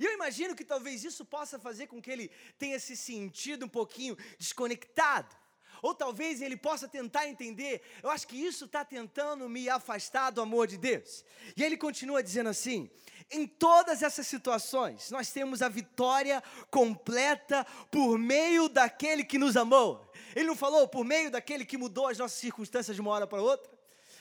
E 0.00 0.06
eu 0.06 0.12
imagino 0.14 0.56
que 0.56 0.64
talvez 0.64 1.04
isso 1.04 1.22
possa 1.22 1.58
fazer 1.58 1.86
com 1.86 2.00
que 2.00 2.10
ele 2.10 2.30
tenha 2.58 2.80
se 2.80 2.96
sentido 2.96 3.66
um 3.66 3.68
pouquinho 3.68 4.16
desconectado. 4.38 5.36
Ou 5.82 5.94
talvez 5.94 6.40
ele 6.40 6.56
possa 6.56 6.88
tentar 6.88 7.28
entender, 7.28 7.82
eu 8.02 8.10
acho 8.10 8.26
que 8.26 8.36
isso 8.36 8.64
está 8.64 8.84
tentando 8.84 9.48
me 9.48 9.68
afastar 9.68 10.30
do 10.30 10.40
amor 10.40 10.66
de 10.66 10.78
Deus. 10.78 11.24
E 11.56 11.62
ele 11.62 11.76
continua 11.76 12.22
dizendo 12.22 12.48
assim: 12.48 12.90
em 13.30 13.46
todas 13.46 14.02
essas 14.02 14.26
situações, 14.26 15.10
nós 15.10 15.30
temos 15.30 15.60
a 15.60 15.68
vitória 15.68 16.42
completa 16.70 17.66
por 17.90 18.18
meio 18.18 18.68
daquele 18.68 19.22
que 19.24 19.38
nos 19.38 19.56
amou. 19.56 20.10
Ele 20.34 20.46
não 20.46 20.56
falou 20.56 20.88
por 20.88 21.04
meio 21.04 21.30
daquele 21.30 21.64
que 21.64 21.76
mudou 21.76 22.08
as 22.08 22.18
nossas 22.18 22.38
circunstâncias 22.38 22.94
de 22.94 23.00
uma 23.00 23.10
hora 23.10 23.26
para 23.26 23.42
outra. 23.42 23.70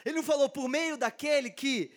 Ele 0.04 0.15
não 0.15 0.24
falou 0.24 0.50
por 0.50 0.67
meio 0.67 0.98
daquele 0.98 1.50
que 1.50 1.91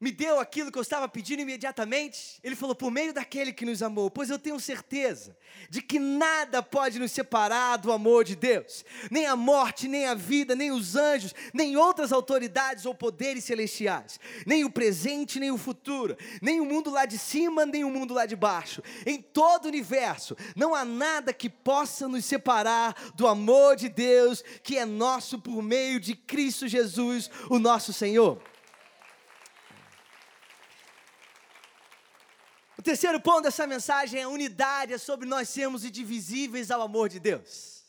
me 0.00 0.12
deu 0.12 0.38
aquilo 0.38 0.70
que 0.70 0.78
eu 0.78 0.82
estava 0.82 1.08
pedindo 1.08 1.42
imediatamente. 1.42 2.38
Ele 2.42 2.54
falou: 2.54 2.74
por 2.74 2.90
meio 2.90 3.12
daquele 3.12 3.52
que 3.52 3.64
nos 3.64 3.82
amou, 3.82 4.10
pois 4.10 4.30
eu 4.30 4.38
tenho 4.38 4.58
certeza 4.60 5.36
de 5.68 5.82
que 5.82 5.98
nada 5.98 6.62
pode 6.62 6.98
nos 6.98 7.10
separar 7.10 7.76
do 7.78 7.90
amor 7.90 8.24
de 8.24 8.36
Deus, 8.36 8.84
nem 9.10 9.26
a 9.26 9.34
morte, 9.34 9.88
nem 9.88 10.06
a 10.06 10.14
vida, 10.14 10.54
nem 10.54 10.70
os 10.70 10.94
anjos, 10.94 11.34
nem 11.52 11.76
outras 11.76 12.12
autoridades 12.12 12.86
ou 12.86 12.94
poderes 12.94 13.44
celestiais, 13.44 14.20
nem 14.46 14.64
o 14.64 14.70
presente, 14.70 15.40
nem 15.40 15.50
o 15.50 15.58
futuro, 15.58 16.16
nem 16.40 16.60
o 16.60 16.64
mundo 16.64 16.90
lá 16.90 17.04
de 17.04 17.18
cima, 17.18 17.66
nem 17.66 17.84
o 17.84 17.90
mundo 17.90 18.14
lá 18.14 18.24
de 18.24 18.36
baixo. 18.36 18.82
Em 19.04 19.20
todo 19.20 19.64
o 19.64 19.68
universo, 19.68 20.36
não 20.54 20.74
há 20.74 20.84
nada 20.84 21.32
que 21.32 21.50
possa 21.50 22.06
nos 22.06 22.24
separar 22.24 22.94
do 23.14 23.26
amor 23.26 23.74
de 23.74 23.88
Deus, 23.88 24.44
que 24.62 24.78
é 24.78 24.84
nosso 24.84 25.38
por 25.38 25.62
meio 25.62 25.98
de 25.98 26.14
Cristo 26.14 26.68
Jesus, 26.68 27.30
o 27.50 27.58
nosso 27.58 27.92
Senhor. 27.92 28.40
O 32.78 32.82
terceiro 32.82 33.20
ponto 33.20 33.42
dessa 33.42 33.66
mensagem 33.66 34.20
é 34.20 34.22
a 34.22 34.28
unidade, 34.28 34.92
é 34.92 34.98
sobre 34.98 35.26
nós 35.26 35.48
sermos 35.48 35.84
indivisíveis 35.84 36.70
ao 36.70 36.80
amor 36.80 37.08
de 37.08 37.18
Deus. 37.18 37.82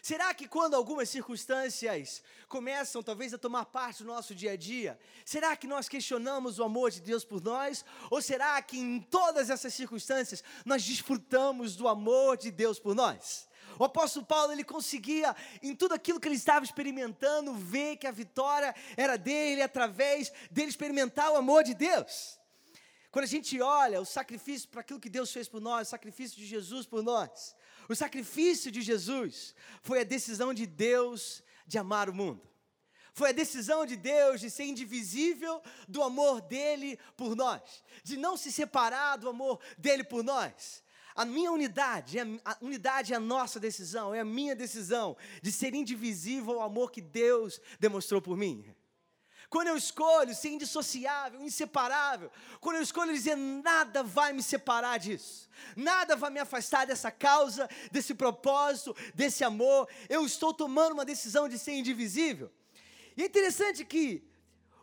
Será 0.00 0.32
que 0.32 0.48
quando 0.48 0.72
algumas 0.72 1.10
circunstâncias 1.10 2.22
começam 2.48 3.02
talvez 3.02 3.34
a 3.34 3.38
tomar 3.38 3.66
parte 3.66 4.02
do 4.02 4.06
nosso 4.06 4.34
dia 4.34 4.52
a 4.52 4.56
dia, 4.56 4.98
será 5.26 5.54
que 5.54 5.66
nós 5.66 5.90
questionamos 5.90 6.58
o 6.58 6.64
amor 6.64 6.90
de 6.90 7.02
Deus 7.02 7.22
por 7.22 7.42
nós? 7.42 7.84
Ou 8.10 8.22
será 8.22 8.62
que 8.62 8.78
em 8.78 8.98
todas 8.98 9.50
essas 9.50 9.74
circunstâncias 9.74 10.42
nós 10.64 10.82
desfrutamos 10.82 11.76
do 11.76 11.86
amor 11.86 12.38
de 12.38 12.50
Deus 12.50 12.78
por 12.78 12.94
nós? 12.94 13.46
O 13.78 13.84
apóstolo 13.84 14.24
Paulo, 14.24 14.52
ele 14.52 14.64
conseguia, 14.64 15.36
em 15.62 15.76
tudo 15.76 15.92
aquilo 15.92 16.18
que 16.18 16.28
ele 16.28 16.36
estava 16.36 16.64
experimentando, 16.64 17.52
ver 17.52 17.98
que 17.98 18.06
a 18.06 18.10
vitória 18.10 18.74
era 18.96 19.18
dele, 19.18 19.60
através 19.60 20.32
dele 20.50 20.70
experimentar 20.70 21.30
o 21.30 21.36
amor 21.36 21.62
de 21.62 21.74
Deus. 21.74 22.42
Quando 23.14 23.26
a 23.26 23.28
gente 23.28 23.60
olha 23.60 24.00
o 24.00 24.04
sacrifício 24.04 24.68
para 24.68 24.80
aquilo 24.80 24.98
que 24.98 25.08
Deus 25.08 25.32
fez 25.32 25.48
por 25.48 25.60
nós, 25.60 25.86
o 25.86 25.90
sacrifício 25.92 26.36
de 26.36 26.44
Jesus 26.44 26.84
por 26.84 27.00
nós, 27.00 27.54
o 27.88 27.94
sacrifício 27.94 28.72
de 28.72 28.82
Jesus 28.82 29.54
foi 29.82 30.00
a 30.00 30.04
decisão 30.04 30.52
de 30.52 30.66
Deus 30.66 31.40
de 31.64 31.78
amar 31.78 32.10
o 32.10 32.12
mundo. 32.12 32.42
Foi 33.12 33.28
a 33.28 33.32
decisão 33.32 33.86
de 33.86 33.94
Deus 33.94 34.40
de 34.40 34.50
ser 34.50 34.64
indivisível 34.64 35.62
do 35.86 36.02
amor 36.02 36.40
dele 36.40 36.98
por 37.16 37.36
nós, 37.36 37.84
de 38.02 38.16
não 38.16 38.36
se 38.36 38.50
separar 38.50 39.14
do 39.14 39.28
amor 39.28 39.60
dele 39.78 40.02
por 40.02 40.24
nós. 40.24 40.82
A 41.14 41.24
minha 41.24 41.52
unidade, 41.52 42.18
a 42.44 42.58
unidade 42.60 43.12
é 43.12 43.16
a 43.16 43.20
nossa 43.20 43.60
decisão, 43.60 44.12
é 44.12 44.18
a 44.18 44.24
minha 44.24 44.56
decisão 44.56 45.16
de 45.40 45.52
ser 45.52 45.72
indivisível 45.72 46.54
ao 46.54 46.62
amor 46.62 46.90
que 46.90 47.00
Deus 47.00 47.60
demonstrou 47.78 48.20
por 48.20 48.36
mim. 48.36 48.74
Quando 49.48 49.68
eu 49.68 49.76
escolho 49.76 50.34
ser 50.34 50.50
indissociável, 50.50 51.42
inseparável, 51.42 52.30
quando 52.60 52.76
eu 52.76 52.82
escolho 52.82 53.12
dizer 53.12 53.36
nada 53.36 54.02
vai 54.02 54.32
me 54.32 54.42
separar 54.42 54.98
disso, 54.98 55.48
nada 55.76 56.16
vai 56.16 56.30
me 56.30 56.40
afastar 56.40 56.86
dessa 56.86 57.10
causa, 57.10 57.68
desse 57.90 58.14
propósito, 58.14 58.96
desse 59.14 59.44
amor, 59.44 59.88
eu 60.08 60.24
estou 60.24 60.52
tomando 60.52 60.92
uma 60.92 61.04
decisão 61.04 61.48
de 61.48 61.58
ser 61.58 61.72
indivisível. 61.72 62.50
E 63.16 63.22
é 63.22 63.26
interessante 63.26 63.84
que 63.84 64.26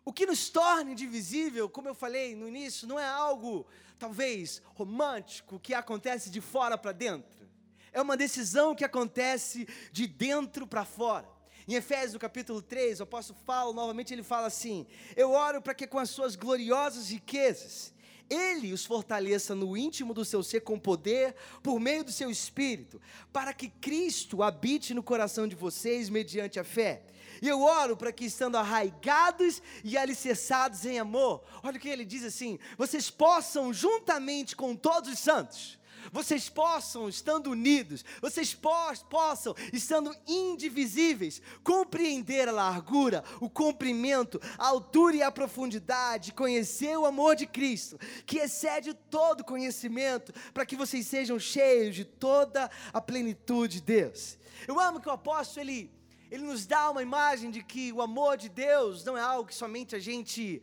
o 0.03 0.11
que 0.11 0.25
nos 0.25 0.49
torna 0.49 0.91
indivisível, 0.91 1.69
como 1.69 1.87
eu 1.87 1.95
falei 1.95 2.35
no 2.35 2.47
início, 2.47 2.87
não 2.87 2.99
é 2.99 3.07
algo 3.07 3.67
talvez 3.99 4.61
romântico 4.73 5.59
que 5.59 5.73
acontece 5.73 6.29
de 6.29 6.41
fora 6.41 6.77
para 6.77 6.91
dentro. 6.91 7.47
É 7.91 8.01
uma 8.01 8.17
decisão 8.17 8.73
que 8.73 8.85
acontece 8.85 9.67
de 9.91 10.07
dentro 10.07 10.65
para 10.65 10.85
fora. 10.85 11.29
Em 11.71 11.75
Efésios, 11.75 12.17
capítulo 12.17 12.61
3, 12.61 12.99
o 12.99 13.03
apóstolo 13.03 13.39
fala, 13.45 13.71
novamente 13.71 14.13
ele 14.13 14.23
fala 14.23 14.47
assim: 14.47 14.85
Eu 15.15 15.31
oro 15.31 15.61
para 15.61 15.73
que 15.73 15.87
com 15.87 15.99
as 15.99 16.09
suas 16.09 16.35
gloriosas 16.35 17.09
riquezas, 17.09 17.93
ele 18.29 18.73
os 18.73 18.85
fortaleça 18.85 19.55
no 19.55 19.77
íntimo 19.77 20.13
do 20.13 20.25
seu 20.25 20.43
ser 20.43 20.59
com 20.59 20.77
poder, 20.77 21.33
por 21.63 21.79
meio 21.79 22.03
do 22.03 22.11
seu 22.11 22.29
espírito, 22.29 22.99
para 23.31 23.53
que 23.53 23.69
Cristo 23.69 24.43
habite 24.43 24.93
no 24.93 25.01
coração 25.01 25.47
de 25.47 25.55
vocês 25.55 26.09
mediante 26.09 26.59
a 26.59 26.63
fé. 26.65 27.03
E 27.41 27.47
eu 27.47 27.61
oro 27.61 27.95
para 27.95 28.11
que, 28.11 28.25
estando 28.25 28.57
arraigados 28.57 29.61
e 29.81 29.97
alicerçados 29.97 30.85
em 30.85 30.99
amor, 30.99 31.41
olha 31.63 31.77
o 31.77 31.79
que 31.79 31.87
ele 31.87 32.03
diz 32.03 32.25
assim: 32.25 32.59
vocês 32.77 33.09
possam, 33.09 33.71
juntamente 33.71 34.57
com 34.57 34.75
todos 34.75 35.09
os 35.09 35.19
santos, 35.19 35.79
vocês 36.11 36.49
possam, 36.49 37.09
estando 37.09 37.51
unidos, 37.51 38.03
vocês 38.21 38.53
possam, 38.53 39.55
estando 39.73 40.15
indivisíveis, 40.27 41.41
compreender 41.63 42.47
a 42.47 42.51
largura, 42.51 43.23
o 43.39 43.49
comprimento, 43.49 44.39
a 44.57 44.67
altura 44.67 45.15
e 45.17 45.23
a 45.23 45.31
profundidade, 45.31 46.33
conhecer 46.33 46.97
o 46.97 47.05
amor 47.05 47.35
de 47.35 47.45
Cristo, 47.45 47.97
que 48.25 48.37
excede 48.37 48.93
todo 48.93 49.43
conhecimento, 49.43 50.33
para 50.53 50.65
que 50.65 50.75
vocês 50.75 51.07
sejam 51.07 51.39
cheios 51.39 51.95
de 51.95 52.05
toda 52.05 52.69
a 52.93 53.01
plenitude 53.01 53.71
de 53.71 53.81
Deus. 53.81 54.37
Eu 54.67 54.79
amo 54.79 54.99
que 54.99 55.07
o 55.07 55.11
apóstolo 55.11 55.65
ele, 55.65 55.91
ele 56.29 56.43
nos 56.43 56.65
dá 56.65 56.91
uma 56.91 57.01
imagem 57.01 57.49
de 57.49 57.63
que 57.63 57.91
o 57.91 58.01
amor 58.01 58.37
de 58.37 58.49
Deus 58.49 59.03
não 59.03 59.17
é 59.17 59.21
algo 59.21 59.47
que 59.47 59.55
somente 59.55 59.95
a 59.95 59.99
gente 59.99 60.61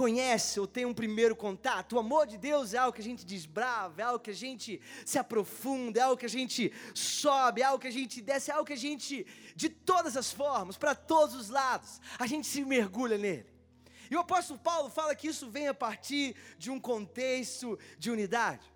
conhece 0.00 0.58
ou 0.58 0.66
tem 0.66 0.86
um 0.86 0.94
primeiro 0.94 1.36
contato. 1.36 1.94
O 1.94 1.98
amor 1.98 2.26
de 2.26 2.38
Deus 2.38 2.72
é 2.72 2.78
algo 2.78 2.94
que 2.94 3.02
a 3.02 3.10
gente 3.10 3.26
desbrava, 3.26 4.00
é 4.00 4.04
algo 4.04 4.18
que 4.18 4.30
a 4.30 4.40
gente 4.46 4.80
se 5.04 5.18
aprofunda, 5.18 6.00
é 6.00 6.02
algo 6.02 6.16
que 6.16 6.24
a 6.24 6.36
gente 6.38 6.72
sobe, 6.94 7.60
é 7.60 7.64
algo 7.64 7.78
que 7.78 7.86
a 7.86 7.92
gente 7.92 8.22
desce, 8.22 8.50
é 8.50 8.54
algo 8.54 8.64
que 8.64 8.72
a 8.72 8.84
gente, 8.88 9.26
de 9.54 9.68
todas 9.68 10.16
as 10.16 10.32
formas, 10.32 10.78
para 10.78 10.94
todos 10.94 11.34
os 11.34 11.50
lados, 11.50 12.00
a 12.18 12.26
gente 12.26 12.46
se 12.46 12.64
mergulha 12.64 13.18
nele. 13.18 13.44
E 14.10 14.16
o 14.16 14.20
apóstolo 14.20 14.58
Paulo 14.58 14.88
fala 14.88 15.14
que 15.14 15.28
isso 15.28 15.50
vem 15.50 15.68
a 15.68 15.74
partir 15.74 16.34
de 16.56 16.70
um 16.70 16.80
contexto 16.80 17.78
de 17.98 18.10
unidade, 18.10 18.66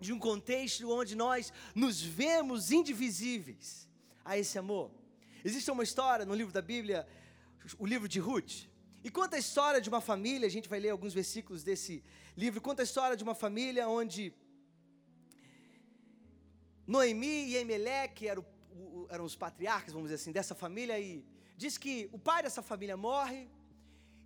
de 0.00 0.12
um 0.12 0.18
contexto 0.18 0.90
onde 0.90 1.14
nós 1.14 1.52
nos 1.76 2.02
vemos 2.02 2.72
indivisíveis 2.72 3.88
a 4.24 4.36
esse 4.36 4.58
amor. 4.58 4.90
Existe 5.44 5.70
uma 5.70 5.84
história 5.84 6.26
no 6.26 6.34
livro 6.34 6.52
da 6.52 6.60
Bíblia, 6.60 7.06
o 7.78 7.86
livro 7.86 8.08
de 8.08 8.18
Ruth, 8.18 8.69
e 9.02 9.10
conta 9.10 9.36
a 9.36 9.38
história 9.38 9.80
de 9.80 9.88
uma 9.88 10.00
família, 10.00 10.46
a 10.46 10.50
gente 10.50 10.68
vai 10.68 10.78
ler 10.78 10.90
alguns 10.90 11.14
versículos 11.14 11.62
desse 11.62 12.04
livro, 12.36 12.60
conta 12.60 12.82
a 12.82 12.84
história 12.84 13.16
de 13.16 13.24
uma 13.24 13.34
família 13.34 13.88
onde 13.88 14.32
Noemi 16.86 17.44
e 17.50 17.56
Emelec 17.56 18.26
eram, 18.26 18.44
eram 19.08 19.24
os 19.24 19.36
patriarcas, 19.36 19.92
vamos 19.92 20.10
dizer 20.10 20.20
assim, 20.20 20.32
dessa 20.32 20.54
família, 20.54 20.98
e 20.98 21.24
diz 21.56 21.78
que 21.78 22.10
o 22.12 22.18
pai 22.18 22.42
dessa 22.42 22.62
família 22.62 22.96
morre, 22.96 23.48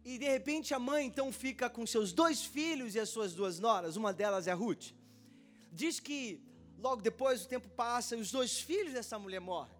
e 0.04 0.18
de 0.18 0.28
repente 0.28 0.74
a 0.74 0.78
mãe 0.78 1.06
então 1.06 1.32
fica 1.32 1.70
com 1.70 1.86
seus 1.86 2.12
dois 2.12 2.44
filhos 2.44 2.94
e 2.94 3.00
as 3.00 3.08
suas 3.08 3.32
duas 3.32 3.58
noras, 3.58 3.96
uma 3.96 4.12
delas 4.12 4.46
é 4.46 4.52
a 4.52 4.54
Ruth. 4.54 4.92
Diz 5.72 6.00
que 6.00 6.42
logo 6.78 7.00
depois 7.00 7.44
o 7.44 7.48
tempo 7.48 7.68
passa 7.68 8.16
e 8.16 8.20
os 8.20 8.30
dois 8.30 8.60
filhos 8.60 8.92
dessa 8.92 9.18
mulher 9.18 9.40
morrem. 9.40 9.73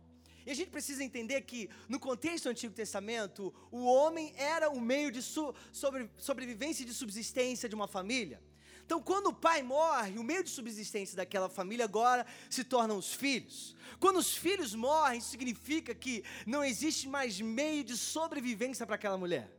E 0.46 0.50
a 0.50 0.54
gente 0.54 0.70
precisa 0.70 1.02
entender 1.02 1.40
que, 1.42 1.70
no 1.88 1.98
contexto 1.98 2.44
do 2.44 2.50
Antigo 2.50 2.74
Testamento, 2.74 3.52
o 3.70 3.85
homem 3.85 4.35
era 4.37 4.68
o 4.68 4.80
meio 4.80 5.11
de 5.11 5.22
sobre, 5.22 6.11
sobrevivência 6.18 6.83
e 6.83 6.87
de 6.87 6.92
subsistência 6.92 7.68
de 7.68 7.74
uma 7.74 7.88
família. 7.88 8.42
Então, 8.85 9.00
quando 9.00 9.28
o 9.28 9.33
pai 9.33 9.62
morre, 9.62 10.18
o 10.18 10.22
meio 10.22 10.44
de 10.44 10.50
subsistência 10.50 11.16
daquela 11.16 11.48
família 11.48 11.87
agora 11.87 12.26
se 12.50 12.62
tornam 12.62 12.98
os 12.98 13.14
filhos. 13.14 13.74
Quando 13.98 14.18
os 14.18 14.37
filhos 14.37 14.74
morrem, 14.74 15.20
significa 15.20 15.94
que 15.94 16.22
não 16.46 16.62
existe 16.62 17.09
mais 17.09 17.40
meio 17.40 17.83
de 17.83 17.96
sobrevivência 17.96 18.85
para 18.85 18.96
aquela 18.96 19.16
mulher. 19.16 19.50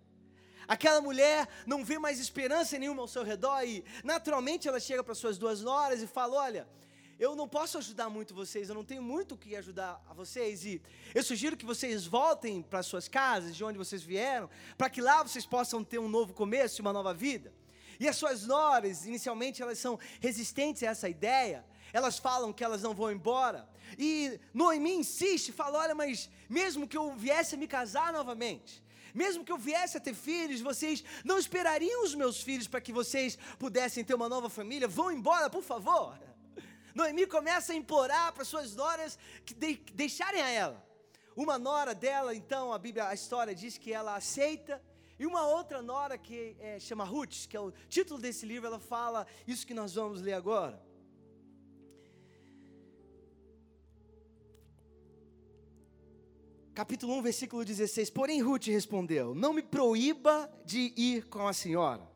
Aquela 0.68 1.02
mulher 1.02 1.48
não 1.66 1.84
vê 1.84 1.98
mais 1.98 2.20
esperança 2.20 2.78
nenhuma 2.78 3.02
ao 3.02 3.08
seu 3.08 3.24
redor 3.24 3.64
e, 3.64 3.84
naturalmente, 4.04 4.68
ela 4.68 4.80
chega 4.80 5.04
para 5.04 5.16
suas 5.16 5.38
duas 5.38 5.62
noras 5.62 6.02
e 6.04 6.08
fala: 6.08 6.36
Olha, 6.38 6.68
eu 7.18 7.36
não 7.36 7.48
posso 7.48 7.78
ajudar 7.78 8.10
muito 8.10 8.34
vocês, 8.34 8.68
eu 8.68 8.76
não 8.76 8.84
tenho 8.84 9.02
muito 9.02 9.36
o 9.36 9.38
que 9.38 9.56
ajudar 9.56 10.04
a 10.10 10.14
vocês. 10.14 10.66
E 10.66 10.82
eu 11.14 11.24
sugiro 11.24 11.56
que 11.56 11.66
vocês 11.66 12.06
voltem 12.06 12.62
para 12.62 12.84
suas 12.84 13.08
casas, 13.08 13.56
de 13.56 13.64
onde 13.64 13.78
vocês 13.78 14.04
vieram, 14.04 14.50
para 14.78 14.90
que 14.90 15.02
lá 15.02 15.24
vocês 15.24 15.46
possam 15.46 15.84
ter 15.84 15.98
um 16.00 16.10
novo 16.10 16.34
começo, 16.34 16.82
uma 16.82 16.92
nova 16.92 17.14
vida. 17.14 17.54
E 18.00 18.08
as 18.08 18.18
suas 18.18 18.46
noras, 18.46 19.06
inicialmente, 19.06 19.62
elas 19.62 19.80
são 19.80 19.98
resistentes 20.20 20.84
a 20.84 20.88
essa 20.88 21.08
ideia. 21.08 21.66
Elas 21.94 22.20
falam 22.20 22.52
que 22.52 22.64
elas 22.64 22.82
não 22.82 22.94
vão 22.94 23.10
embora. 23.10 23.70
E 23.98 24.38
Noemi 24.54 24.96
insiste, 24.96 25.54
fala: 25.54 25.80
olha, 25.80 25.96
mas 25.96 26.30
mesmo 26.50 26.86
que 26.86 26.98
eu 26.98 27.16
viesse 27.16 27.56
a 27.56 27.58
me 27.58 27.68
casar 27.68 28.12
novamente, 28.12 28.84
mesmo 29.14 29.46
que 29.46 29.52
eu 29.52 29.58
viesse 29.58 29.96
a 29.96 30.02
ter 30.02 30.14
filhos, 30.14 30.60
vocês 30.60 31.02
não 31.24 31.40
esperariam 31.40 32.04
os 32.04 32.14
meus 32.14 32.42
filhos 32.42 32.68
para 32.68 32.82
que 32.82 32.92
vocês 32.92 33.38
pudessem 33.58 34.04
ter 34.04 34.14
uma 34.14 34.28
nova 34.28 34.50
família? 34.50 34.90
Vão 34.90 35.10
embora, 35.10 35.50
por 35.50 35.64
favor. 35.64 36.20
Noemi 36.96 37.28
começa 37.28 37.74
a 37.74 37.76
implorar 37.76 38.32
para 38.32 38.46
suas 38.46 38.74
noras 38.74 39.20
que 39.46 39.54
de, 39.54 39.76
deixarem 39.94 40.42
a 40.42 40.50
ela. 40.50 40.84
Uma 41.36 41.60
nora 41.60 41.94
dela, 41.94 42.34
então, 42.34 42.72
a 42.72 42.80
Bíblia, 42.80 43.10
a 43.10 43.14
história 43.14 43.54
diz 43.54 43.78
que 43.78 43.92
ela 43.92 44.16
aceita, 44.16 44.82
e 45.20 45.26
uma 45.26 45.46
outra 45.46 45.82
nora 45.82 46.18
que 46.18 46.56
é, 46.58 46.80
chama 46.80 47.04
Ruth, 47.04 47.48
que 47.50 47.58
é 47.58 47.60
o 47.60 47.72
título 47.90 48.22
desse 48.22 48.46
livro, 48.46 48.68
ela 48.68 48.80
fala 48.80 49.28
isso 49.46 49.68
que 49.68 49.74
nós 49.74 49.94
vamos 49.94 50.22
ler 50.22 50.34
agora. 50.34 50.82
Capítulo 56.74 57.14
1, 57.16 57.22
versículo 57.22 57.66
16. 57.66 58.10
Porém, 58.10 58.42
Ruth 58.42 58.68
respondeu: 58.68 59.36
Não 59.36 59.54
me 59.54 59.62
proíba 59.62 60.50
de 60.66 60.94
ir 60.96 61.26
com 61.28 61.46
a 61.48 61.54
senhora, 61.54 62.10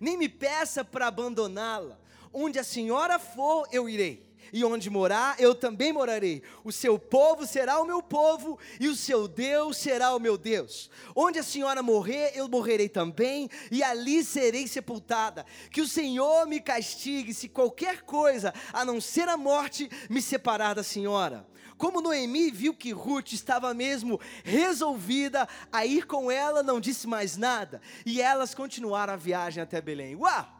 nem 0.00 0.16
me 0.16 0.28
peça 0.30 0.82
para 0.82 1.06
abandoná-la 1.06 2.03
Onde 2.34 2.58
a 2.58 2.64
senhora 2.64 3.18
for, 3.18 3.66
eu 3.70 3.88
irei. 3.88 4.34
E 4.52 4.64
onde 4.64 4.90
morar, 4.90 5.36
eu 5.40 5.54
também 5.54 5.92
morarei. 5.92 6.42
O 6.62 6.70
seu 6.70 6.98
povo 6.98 7.46
será 7.46 7.80
o 7.80 7.86
meu 7.86 8.02
povo, 8.02 8.58
e 8.78 8.88
o 8.88 8.94
seu 8.94 9.26
Deus 9.26 9.76
será 9.76 10.14
o 10.14 10.20
meu 10.20 10.36
Deus. 10.36 10.90
Onde 11.14 11.38
a 11.38 11.42
senhora 11.42 11.82
morrer, 11.82 12.32
eu 12.34 12.48
morrerei 12.48 12.88
também, 12.88 13.48
e 13.70 13.82
ali 13.82 14.22
serei 14.22 14.68
sepultada. 14.68 15.44
Que 15.70 15.80
o 15.80 15.88
Senhor 15.88 16.46
me 16.46 16.60
castigue 16.60 17.34
se 17.34 17.48
qualquer 17.48 18.02
coisa, 18.02 18.52
a 18.72 18.84
não 18.84 19.00
ser 19.00 19.28
a 19.28 19.36
morte, 19.36 19.88
me 20.08 20.20
separar 20.20 20.74
da 20.74 20.82
senhora. 20.82 21.46
Como 21.76 22.00
Noemi 22.00 22.52
viu 22.52 22.74
que 22.74 22.92
Ruth 22.92 23.32
estava 23.32 23.74
mesmo 23.74 24.20
resolvida 24.44 25.48
a 25.72 25.84
ir 25.84 26.06
com 26.06 26.30
ela, 26.30 26.62
não 26.62 26.78
disse 26.78 27.08
mais 27.08 27.36
nada, 27.36 27.80
e 28.06 28.22
elas 28.22 28.54
continuaram 28.54 29.14
a 29.14 29.16
viagem 29.16 29.62
até 29.62 29.80
Belém. 29.80 30.14
Uau! 30.14 30.53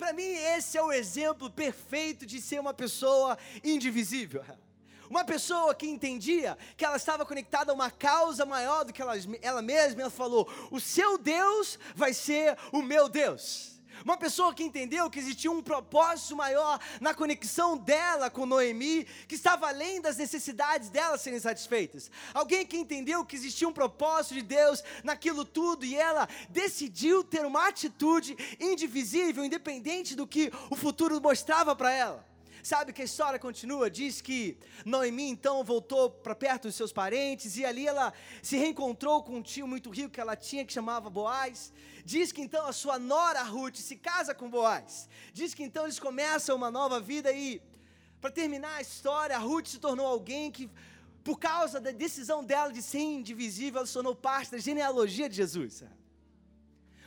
Para 0.00 0.14
mim, 0.14 0.32
esse 0.56 0.78
é 0.78 0.82
o 0.82 0.90
exemplo 0.90 1.50
perfeito 1.50 2.24
de 2.24 2.40
ser 2.40 2.58
uma 2.58 2.72
pessoa 2.72 3.36
indivisível. 3.62 4.42
Uma 5.10 5.26
pessoa 5.26 5.74
que 5.74 5.86
entendia 5.86 6.56
que 6.74 6.86
ela 6.86 6.96
estava 6.96 7.26
conectada 7.26 7.70
a 7.70 7.74
uma 7.74 7.90
causa 7.90 8.46
maior 8.46 8.82
do 8.82 8.94
que 8.94 9.02
ela, 9.02 9.12
ela 9.42 9.60
mesma, 9.60 10.00
ela 10.00 10.10
falou: 10.10 10.50
O 10.70 10.80
seu 10.80 11.18
Deus 11.18 11.78
vai 11.94 12.14
ser 12.14 12.56
o 12.72 12.80
meu 12.80 13.10
Deus. 13.10 13.69
Uma 14.04 14.16
pessoa 14.16 14.54
que 14.54 14.62
entendeu 14.62 15.10
que 15.10 15.18
existia 15.18 15.50
um 15.50 15.62
propósito 15.62 16.36
maior 16.36 16.80
na 17.00 17.14
conexão 17.14 17.76
dela 17.76 18.30
com 18.30 18.46
Noemi, 18.46 19.04
que 19.28 19.34
estava 19.34 19.68
além 19.68 20.00
das 20.00 20.16
necessidades 20.16 20.88
dela 20.88 21.18
serem 21.18 21.40
satisfeitas. 21.40 22.10
Alguém 22.32 22.66
que 22.66 22.76
entendeu 22.76 23.24
que 23.24 23.36
existia 23.36 23.68
um 23.68 23.72
propósito 23.72 24.34
de 24.34 24.42
Deus 24.42 24.82
naquilo 25.04 25.44
tudo 25.44 25.84
e 25.84 25.96
ela 25.96 26.28
decidiu 26.48 27.22
ter 27.24 27.44
uma 27.44 27.68
atitude 27.68 28.36
indivisível, 28.58 29.44
independente 29.44 30.14
do 30.14 30.26
que 30.26 30.52
o 30.70 30.76
futuro 30.76 31.20
mostrava 31.20 31.74
para 31.76 31.92
ela. 31.92 32.29
Sabe 32.62 32.92
que 32.92 33.02
a 33.02 33.04
história 33.04 33.38
continua, 33.38 33.90
diz 33.90 34.20
que 34.20 34.58
Noemi 34.84 35.28
então 35.30 35.64
voltou 35.64 36.10
para 36.10 36.34
perto 36.34 36.68
dos 36.68 36.74
seus 36.74 36.92
parentes 36.92 37.56
e 37.56 37.64
ali 37.64 37.86
ela 37.86 38.12
se 38.42 38.56
reencontrou 38.56 39.22
com 39.22 39.36
um 39.36 39.42
tio 39.42 39.66
muito 39.66 39.90
rico 39.90 40.10
que 40.10 40.20
ela 40.20 40.36
tinha 40.36 40.64
que 40.64 40.72
chamava 40.72 41.08
Boaz. 41.08 41.72
Diz 42.04 42.32
que 42.32 42.42
então 42.42 42.66
a 42.66 42.72
sua 42.72 42.98
nora 42.98 43.42
Ruth 43.42 43.76
se 43.76 43.96
casa 43.96 44.34
com 44.34 44.50
Boaz. 44.50 45.08
Diz 45.32 45.54
que 45.54 45.62
então 45.62 45.84
eles 45.84 45.98
começam 45.98 46.56
uma 46.56 46.70
nova 46.70 47.00
vida 47.00 47.32
e 47.32 47.62
para 48.20 48.30
terminar 48.30 48.76
a 48.76 48.82
história, 48.82 49.38
Ruth 49.38 49.68
se 49.68 49.78
tornou 49.78 50.06
alguém 50.06 50.50
que 50.50 50.70
por 51.24 51.38
causa 51.38 51.80
da 51.80 51.90
decisão 51.90 52.44
dela 52.44 52.72
de 52.72 52.82
ser 52.82 53.00
indivisível, 53.00 53.78
ela 53.78 53.86
se 53.86 53.94
tornou 53.94 54.14
parte 54.14 54.52
da 54.52 54.58
genealogia 54.58 55.28
de 55.28 55.36
Jesus. 55.36 55.84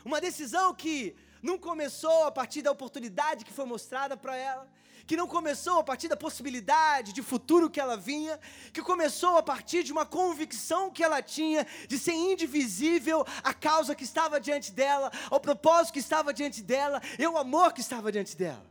Uma 0.03 0.19
decisão 0.19 0.73
que 0.73 1.15
não 1.41 1.57
começou 1.57 2.25
a 2.25 2.31
partir 2.31 2.61
da 2.61 2.71
oportunidade 2.71 3.45
que 3.45 3.53
foi 3.53 3.65
mostrada 3.65 4.15
para 4.15 4.35
ela, 4.35 4.67
que 5.05 5.17
não 5.17 5.27
começou 5.27 5.79
a 5.79 5.83
partir 5.83 6.07
da 6.07 6.15
possibilidade 6.15 7.13
de 7.13 7.21
futuro 7.21 7.69
que 7.69 7.79
ela 7.79 7.97
vinha, 7.97 8.39
que 8.71 8.81
começou 8.81 9.37
a 9.37 9.43
partir 9.43 9.83
de 9.83 9.91
uma 9.91 10.05
convicção 10.05 10.89
que 10.89 11.03
ela 11.03 11.21
tinha 11.21 11.67
de 11.87 11.97
ser 11.99 12.13
indivisível 12.13 13.25
a 13.43 13.53
causa 13.53 13.95
que 13.95 14.03
estava 14.03 14.39
diante 14.39 14.71
dela, 14.71 15.11
ao 15.29 15.39
propósito 15.39 15.93
que 15.93 15.99
estava 15.99 16.33
diante 16.33 16.61
dela 16.61 17.01
e 17.19 17.27
o 17.27 17.37
amor 17.37 17.73
que 17.73 17.81
estava 17.81 18.11
diante 18.11 18.35
dela. 18.37 18.65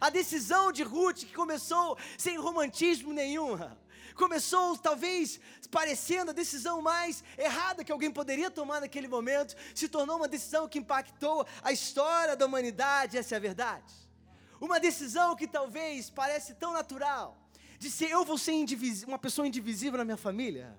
A 0.00 0.10
decisão 0.10 0.70
de 0.70 0.82
Ruth, 0.82 1.20
que 1.20 1.32
começou 1.32 1.96
sem 2.18 2.36
romantismo 2.36 3.14
nenhum, 3.14 3.58
começou 4.14 4.76
talvez 4.76 5.40
parecendo 5.70 6.30
a 6.30 6.34
decisão 6.34 6.82
mais 6.82 7.24
errada 7.36 7.82
que 7.82 7.92
alguém 7.92 8.10
poderia 8.10 8.50
tomar 8.50 8.80
naquele 8.80 9.08
momento, 9.08 9.56
se 9.74 9.88
tornou 9.88 10.16
uma 10.16 10.28
decisão 10.28 10.68
que 10.68 10.78
impactou 10.78 11.46
a 11.62 11.72
história 11.72 12.36
da 12.36 12.46
humanidade, 12.46 13.16
essa 13.16 13.34
é 13.34 13.36
a 13.36 13.40
verdade. 13.40 14.05
Uma 14.60 14.80
decisão 14.80 15.36
que 15.36 15.46
talvez 15.46 16.10
parece 16.10 16.54
tão 16.54 16.72
natural, 16.72 17.36
de 17.78 17.90
ser 17.90 18.10
eu 18.10 18.24
vou 18.24 18.38
ser 18.38 18.52
uma 19.06 19.18
pessoa 19.18 19.46
indivisível 19.46 19.98
na 19.98 20.04
minha 20.04 20.16
família. 20.16 20.76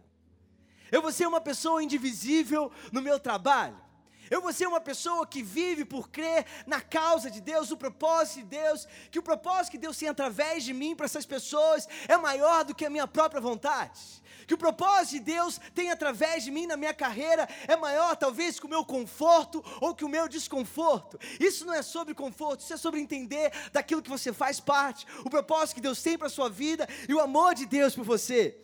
Eu 0.91 1.01
vou 1.01 1.11
ser 1.11 1.27
uma 1.27 1.41
pessoa 1.41 1.83
indivisível 1.83 2.71
no 2.91 3.01
meu 3.01 3.19
trabalho. 3.19 3.86
Eu 4.29 4.41
vou 4.41 4.51
ser 4.53 4.67
uma 4.67 4.81
pessoa 4.81 5.25
que 5.25 5.41
vive 5.41 5.85
por 5.85 6.09
crer 6.09 6.45
na 6.65 6.81
causa 6.81 7.29
de 7.29 7.41
Deus, 7.41 7.69
no 7.69 7.77
propósito 7.77 8.39
de 8.39 8.45
Deus, 8.45 8.87
que 9.11 9.19
o 9.19 9.23
propósito 9.23 9.71
que 9.71 9.77
Deus 9.77 9.97
tem 9.97 10.09
através 10.09 10.63
de 10.63 10.73
mim 10.73 10.95
para 10.95 11.05
essas 11.05 11.25
pessoas 11.25 11.87
é 12.07 12.17
maior 12.17 12.63
do 12.63 12.75
que 12.75 12.85
a 12.85 12.89
minha 12.89 13.07
própria 13.07 13.41
vontade. 13.41 13.99
Que 14.45 14.53
o 14.53 14.57
propósito 14.57 15.11
de 15.11 15.19
Deus 15.19 15.59
tem 15.75 15.91
através 15.91 16.43
de 16.43 16.51
mim 16.51 16.65
na 16.65 16.77
minha 16.77 16.93
carreira 16.93 17.47
é 17.67 17.75
maior, 17.75 18.15
talvez, 18.15 18.59
que 18.59 18.65
o 18.65 18.69
meu 18.69 18.85
conforto 18.85 19.63
ou 19.81 19.93
que 19.93 20.05
o 20.05 20.09
meu 20.09 20.27
desconforto. 20.27 21.19
Isso 21.37 21.65
não 21.65 21.73
é 21.73 21.81
sobre 21.81 22.13
conforto, 22.13 22.61
isso 22.61 22.73
é 22.73 22.77
sobre 22.77 23.01
entender 23.01 23.51
daquilo 23.73 24.01
que 24.01 24.09
você 24.09 24.31
faz 24.31 24.59
parte, 24.59 25.05
o 25.25 25.29
propósito 25.29 25.75
que 25.75 25.81
Deus 25.81 26.01
tem 26.01 26.17
para 26.17 26.27
a 26.27 26.29
sua 26.29 26.49
vida 26.49 26.87
e 27.09 27.13
o 27.13 27.19
amor 27.19 27.55
de 27.55 27.65
Deus 27.65 27.93
por 27.93 28.05
você. 28.05 28.57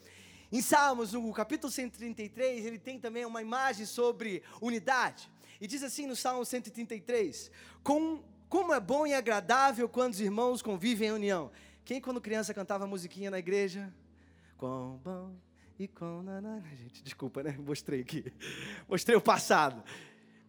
Em 0.50 0.62
Salmos, 0.62 1.14
no 1.14 1.34
capítulo 1.34 1.72
133, 1.72 2.66
ele 2.66 2.78
tem 2.78 3.00
também 3.00 3.26
uma 3.26 3.42
imagem 3.42 3.86
sobre 3.86 4.44
unidade. 4.62 5.33
E 5.64 5.68
diz 5.68 5.82
assim 5.82 6.06
no 6.06 6.14
Salmo 6.14 6.44
133: 6.44 7.50
Com, 7.82 8.22
Como 8.50 8.74
é 8.74 8.82
bom 8.82 9.08
e 9.08 9.14
agradável 9.14 9.88
quando 9.88 10.12
os 10.12 10.20
irmãos 10.20 10.62
convivem 10.62 11.08
em 11.08 11.12
união. 11.14 11.52
Quem, 11.86 12.02
quando 12.02 12.20
criança, 12.20 12.54
cantava 12.54 12.86
musiquinha 12.86 13.32
na 13.32 13.40
igreja? 13.40 13.90
Quão 14.58 15.00
bom 15.02 15.34
e 15.80 15.88
quão 15.88 16.22
nanana. 16.22 16.62
Gente, 16.76 17.02
desculpa, 17.02 17.42
né? 17.42 17.56
Mostrei 17.58 18.02
aqui. 18.02 18.26
Mostrei 18.90 19.16
o 19.16 19.22
passado. 19.22 19.82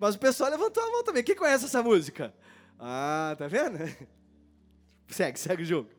Mas 0.01 0.17
o 0.17 0.19
pessoal 0.19 0.51
levantou 0.51 0.83
a 0.83 0.91
mão 0.91 1.05
também. 1.05 1.23
Quem 1.23 1.37
conhece 1.37 1.67
essa 1.67 1.81
música? 1.81 2.35
Ah, 2.77 3.37
tá 3.39 3.47
vendo? 3.47 3.79
Segue, 5.07 5.39
segue 5.39 5.63
o 5.63 5.67
jogo. 5.67 5.91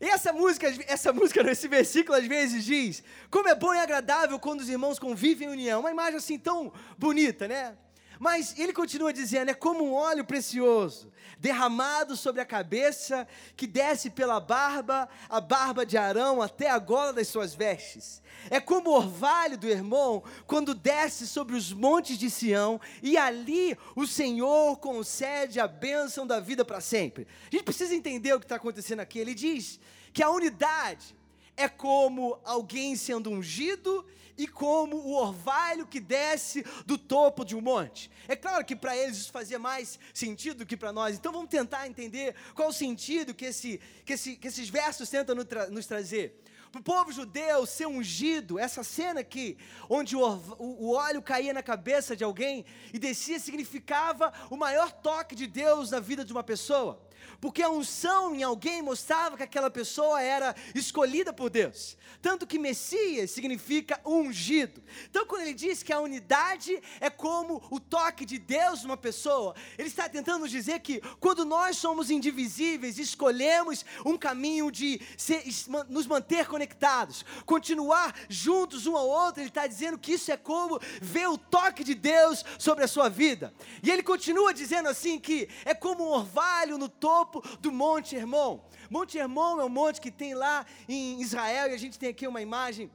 E 0.00 0.06
essa 0.06 0.32
música, 0.32 0.66
essa 0.86 1.12
música, 1.12 1.48
esse 1.50 1.68
versículo 1.68 2.16
às 2.16 2.26
vezes 2.26 2.64
diz: 2.64 3.02
como 3.30 3.48
é 3.48 3.54
bom 3.54 3.74
e 3.74 3.78
agradável 3.78 4.38
quando 4.38 4.60
os 4.60 4.68
irmãos 4.68 4.98
convivem 4.98 5.46
em 5.46 5.50
união. 5.50 5.80
Uma 5.80 5.90
imagem 5.90 6.16
assim 6.16 6.38
tão 6.38 6.72
bonita, 6.96 7.46
né? 7.46 7.76
Mas 8.20 8.54
ele 8.58 8.74
continua 8.74 9.14
dizendo: 9.14 9.50
é 9.50 9.54
como 9.54 9.82
um 9.82 9.94
óleo 9.94 10.26
precioso, 10.26 11.10
derramado 11.38 12.14
sobre 12.18 12.42
a 12.42 12.44
cabeça, 12.44 13.26
que 13.56 13.66
desce 13.66 14.10
pela 14.10 14.38
barba, 14.38 15.08
a 15.26 15.40
barba 15.40 15.86
de 15.86 15.96
Arão, 15.96 16.42
até 16.42 16.68
a 16.68 16.78
gola 16.78 17.14
das 17.14 17.28
suas 17.28 17.54
vestes. 17.54 18.22
É 18.50 18.60
como 18.60 18.90
o 18.90 18.94
orvalho 18.94 19.56
do 19.56 19.66
irmão, 19.66 20.22
quando 20.46 20.74
desce 20.74 21.26
sobre 21.26 21.56
os 21.56 21.72
montes 21.72 22.18
de 22.18 22.28
Sião, 22.28 22.78
e 23.02 23.16
ali 23.16 23.74
o 23.96 24.06
Senhor 24.06 24.76
concede 24.76 25.58
a 25.58 25.66
bênção 25.66 26.26
da 26.26 26.38
vida 26.40 26.62
para 26.62 26.82
sempre. 26.82 27.26
A 27.46 27.50
gente 27.50 27.64
precisa 27.64 27.94
entender 27.94 28.34
o 28.34 28.38
que 28.38 28.44
está 28.44 28.56
acontecendo 28.56 29.00
aqui. 29.00 29.18
Ele 29.18 29.34
diz 29.34 29.80
que 30.12 30.22
a 30.22 30.28
unidade 30.28 31.16
é 31.60 31.68
como 31.68 32.40
alguém 32.42 32.96
sendo 32.96 33.30
ungido 33.30 34.06
e 34.38 34.48
como 34.48 34.96
o 34.96 35.12
orvalho 35.12 35.86
que 35.86 36.00
desce 36.00 36.64
do 36.86 36.96
topo 36.96 37.44
de 37.44 37.54
um 37.54 37.60
monte. 37.60 38.10
É 38.26 38.34
claro 38.34 38.64
que 38.64 38.74
para 38.74 38.96
eles 38.96 39.18
isso 39.18 39.30
fazia 39.30 39.58
mais 39.58 39.98
sentido 40.14 40.58
do 40.58 40.66
que 40.66 40.74
para 40.74 40.90
nós, 40.90 41.16
então 41.16 41.30
vamos 41.30 41.50
tentar 41.50 41.86
entender 41.86 42.34
qual 42.54 42.70
o 42.70 42.72
sentido 42.72 43.34
que, 43.34 43.44
esse, 43.44 43.78
que, 44.06 44.14
esse, 44.14 44.36
que 44.36 44.48
esses 44.48 44.70
versos 44.70 45.10
tentam 45.10 45.34
nos, 45.34 45.44
tra 45.44 45.66
nos 45.68 45.84
trazer. 45.84 46.42
Para 46.72 46.80
o 46.80 46.84
povo 46.84 47.12
judeu 47.12 47.66
ser 47.66 47.86
ungido, 47.86 48.58
essa 48.58 48.82
cena 48.82 49.20
aqui, 49.20 49.58
onde 49.86 50.16
o, 50.16 50.22
o 50.58 50.94
óleo 50.94 51.20
caía 51.20 51.52
na 51.52 51.62
cabeça 51.62 52.16
de 52.16 52.24
alguém 52.24 52.64
e 52.94 52.98
descia, 52.98 53.38
significava 53.38 54.32
o 54.48 54.56
maior 54.56 54.90
toque 54.92 55.34
de 55.34 55.46
Deus 55.46 55.90
na 55.90 56.00
vida 56.00 56.24
de 56.24 56.32
uma 56.32 56.44
pessoa 56.44 56.98
porque 57.40 57.62
a 57.62 57.70
unção 57.70 58.34
em 58.34 58.42
alguém 58.42 58.82
mostrava 58.82 59.36
que 59.36 59.42
aquela 59.42 59.70
pessoa 59.70 60.20
era 60.20 60.54
escolhida 60.74 61.32
por 61.32 61.48
Deus. 61.48 61.96
Tanto 62.20 62.46
que 62.46 62.58
Messias 62.58 63.30
significa 63.30 63.98
ungido. 64.04 64.82
Então, 65.08 65.24
quando 65.24 65.42
ele 65.42 65.54
diz 65.54 65.82
que 65.82 65.92
a 65.92 66.00
unidade 66.00 66.80
é 67.00 67.08
como 67.08 67.62
o 67.70 67.80
toque 67.80 68.26
de 68.26 68.38
Deus 68.38 68.82
numa 68.82 68.96
pessoa, 68.96 69.54
ele 69.78 69.88
está 69.88 70.08
tentando 70.08 70.46
dizer 70.46 70.80
que 70.80 71.00
quando 71.18 71.44
nós 71.44 71.78
somos 71.78 72.10
indivisíveis, 72.10 72.98
escolhemos 72.98 73.84
um 74.04 74.18
caminho 74.18 74.70
de 74.70 75.00
ser, 75.16 75.42
nos 75.88 76.06
manter 76.06 76.46
conectados, 76.46 77.24
continuar 77.46 78.14
juntos 78.28 78.86
um 78.86 78.96
ao 78.96 79.08
outro, 79.08 79.40
ele 79.40 79.48
está 79.48 79.66
dizendo 79.66 79.96
que 79.96 80.12
isso 80.12 80.30
é 80.30 80.36
como 80.36 80.78
ver 81.00 81.28
o 81.28 81.38
toque 81.38 81.82
de 81.82 81.94
Deus 81.94 82.44
sobre 82.58 82.84
a 82.84 82.88
sua 82.88 83.08
vida. 83.08 83.54
E 83.82 83.90
ele 83.90 84.02
continua 84.02 84.52
dizendo 84.52 84.88
assim 84.88 85.18
que 85.18 85.48
é 85.64 85.72
como 85.72 86.04
um 86.04 86.08
orvalho 86.08 86.76
no 86.76 86.88
topo 86.88 87.29
topo 87.30 87.56
do 87.58 87.70
Monte 87.70 88.16
Hermon. 88.16 88.60
Monte 88.90 89.16
Hermon 89.16 89.60
é 89.60 89.64
um 89.64 89.68
monte 89.68 90.00
que 90.00 90.10
tem 90.10 90.34
lá 90.34 90.66
em 90.88 91.20
Israel 91.22 91.70
e 91.70 91.74
a 91.74 91.78
gente 91.78 91.98
tem 91.98 92.08
aqui 92.08 92.26
uma 92.26 92.42
imagem 92.42 92.90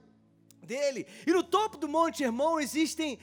dele. 0.61 1.07
E 1.25 1.31
no 1.31 1.43
topo 1.43 1.77
do 1.77 1.87
Monte 1.87 2.23
Hermon 2.23 2.59
existem 2.59 3.17